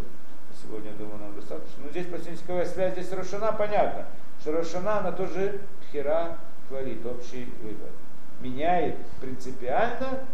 сегодня, 0.61 0.91
я 0.91 0.97
думаю, 0.97 1.19
нам 1.19 1.35
достаточно. 1.35 1.83
Но 1.83 1.89
здесь 1.89 2.07
просинская 2.07 2.65
связь, 2.65 2.93
здесь 2.93 3.11
Рошана, 3.11 3.51
понятно, 3.51 4.05
что 4.41 4.51
Рошана, 4.51 4.99
она 4.99 5.11
тоже 5.11 5.59
хера 5.91 6.37
творит 6.69 7.05
общий 7.05 7.51
выбор. 7.61 7.89
Меняет 8.41 8.97
принципиально, 9.21 10.25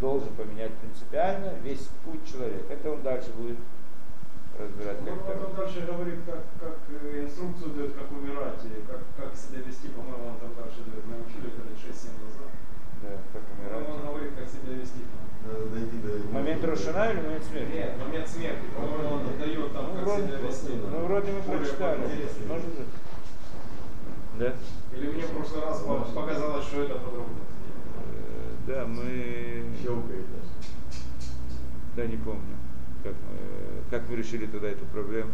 должен 0.00 0.28
поменять 0.34 0.72
принципиально 0.74 1.54
весь 1.62 1.88
путь 2.04 2.24
человека. 2.30 2.72
Это 2.72 2.92
он 2.92 3.02
дальше 3.02 3.30
будет 3.32 3.58
разбирать. 4.58 4.98
Он 5.00 5.06
Как 5.06 5.26
потом 5.26 5.54
дальше 5.56 5.80
говорит, 5.86 6.20
как, 6.26 6.44
как 6.60 6.78
э, 7.02 7.24
инструкцию 7.24 7.70
дает, 7.72 7.94
как 7.94 8.10
умирать, 8.12 8.60
и 8.64 8.82
как, 8.86 9.00
как 9.16 9.34
себя 9.36 9.60
вести, 9.66 9.88
по-моему, 9.88 10.28
он 10.28 10.36
там 10.38 10.54
дальше 10.54 10.80
дает. 10.86 11.04
Мы 11.06 11.16
учили 11.24 11.48
это 11.52 11.64
лет 11.68 11.76
6-7 11.76 12.12
назад. 12.24 12.50
да, 13.02 13.12
как 13.32 13.42
умирать. 13.52 13.88
Он 13.90 14.06
говорит, 14.06 14.32
как 14.38 14.48
себя 14.48 14.72
вести. 14.76 15.00
Момент 16.32 16.64
Рошана 16.64 17.10
или 17.12 17.20
момент 17.20 17.44
смерти? 17.44 17.72
Нет, 17.72 17.92
момент 17.98 18.28
смерти. 18.28 18.66
По-моему, 18.74 19.14
он 19.14 19.38
дает 19.38 19.72
там, 19.72 19.86
Ну, 19.86 19.94
как 19.94 20.04
вроде, 20.04 20.26
себя 20.26 20.38
вести. 20.38 20.72
ну, 20.90 20.98
вроде 21.06 21.32
мы 21.32 21.42
прочитали. 21.42 22.00
Может 22.48 22.68
быть. 22.74 22.86
Да? 24.38 24.54
Или 24.96 25.06
мне 25.08 25.22
в 25.22 25.30
прошлый 25.30 25.62
раз 25.62 25.80
по- 25.80 26.00
показалось, 26.00 26.64
что 26.66 26.82
это 26.82 26.94
по-другому. 26.94 27.38
Э, 27.98 28.52
Да, 28.66 28.86
мы... 28.86 29.64
Щелкает 29.82 30.24
даже. 30.30 30.50
Да, 31.96 32.06
не 32.06 32.16
помню, 32.18 32.56
как 33.02 33.12
мы, 33.14 33.90
как 33.90 34.08
мы 34.10 34.16
решили 34.16 34.46
тогда 34.46 34.68
эту 34.68 34.84
проблему. 34.86 35.30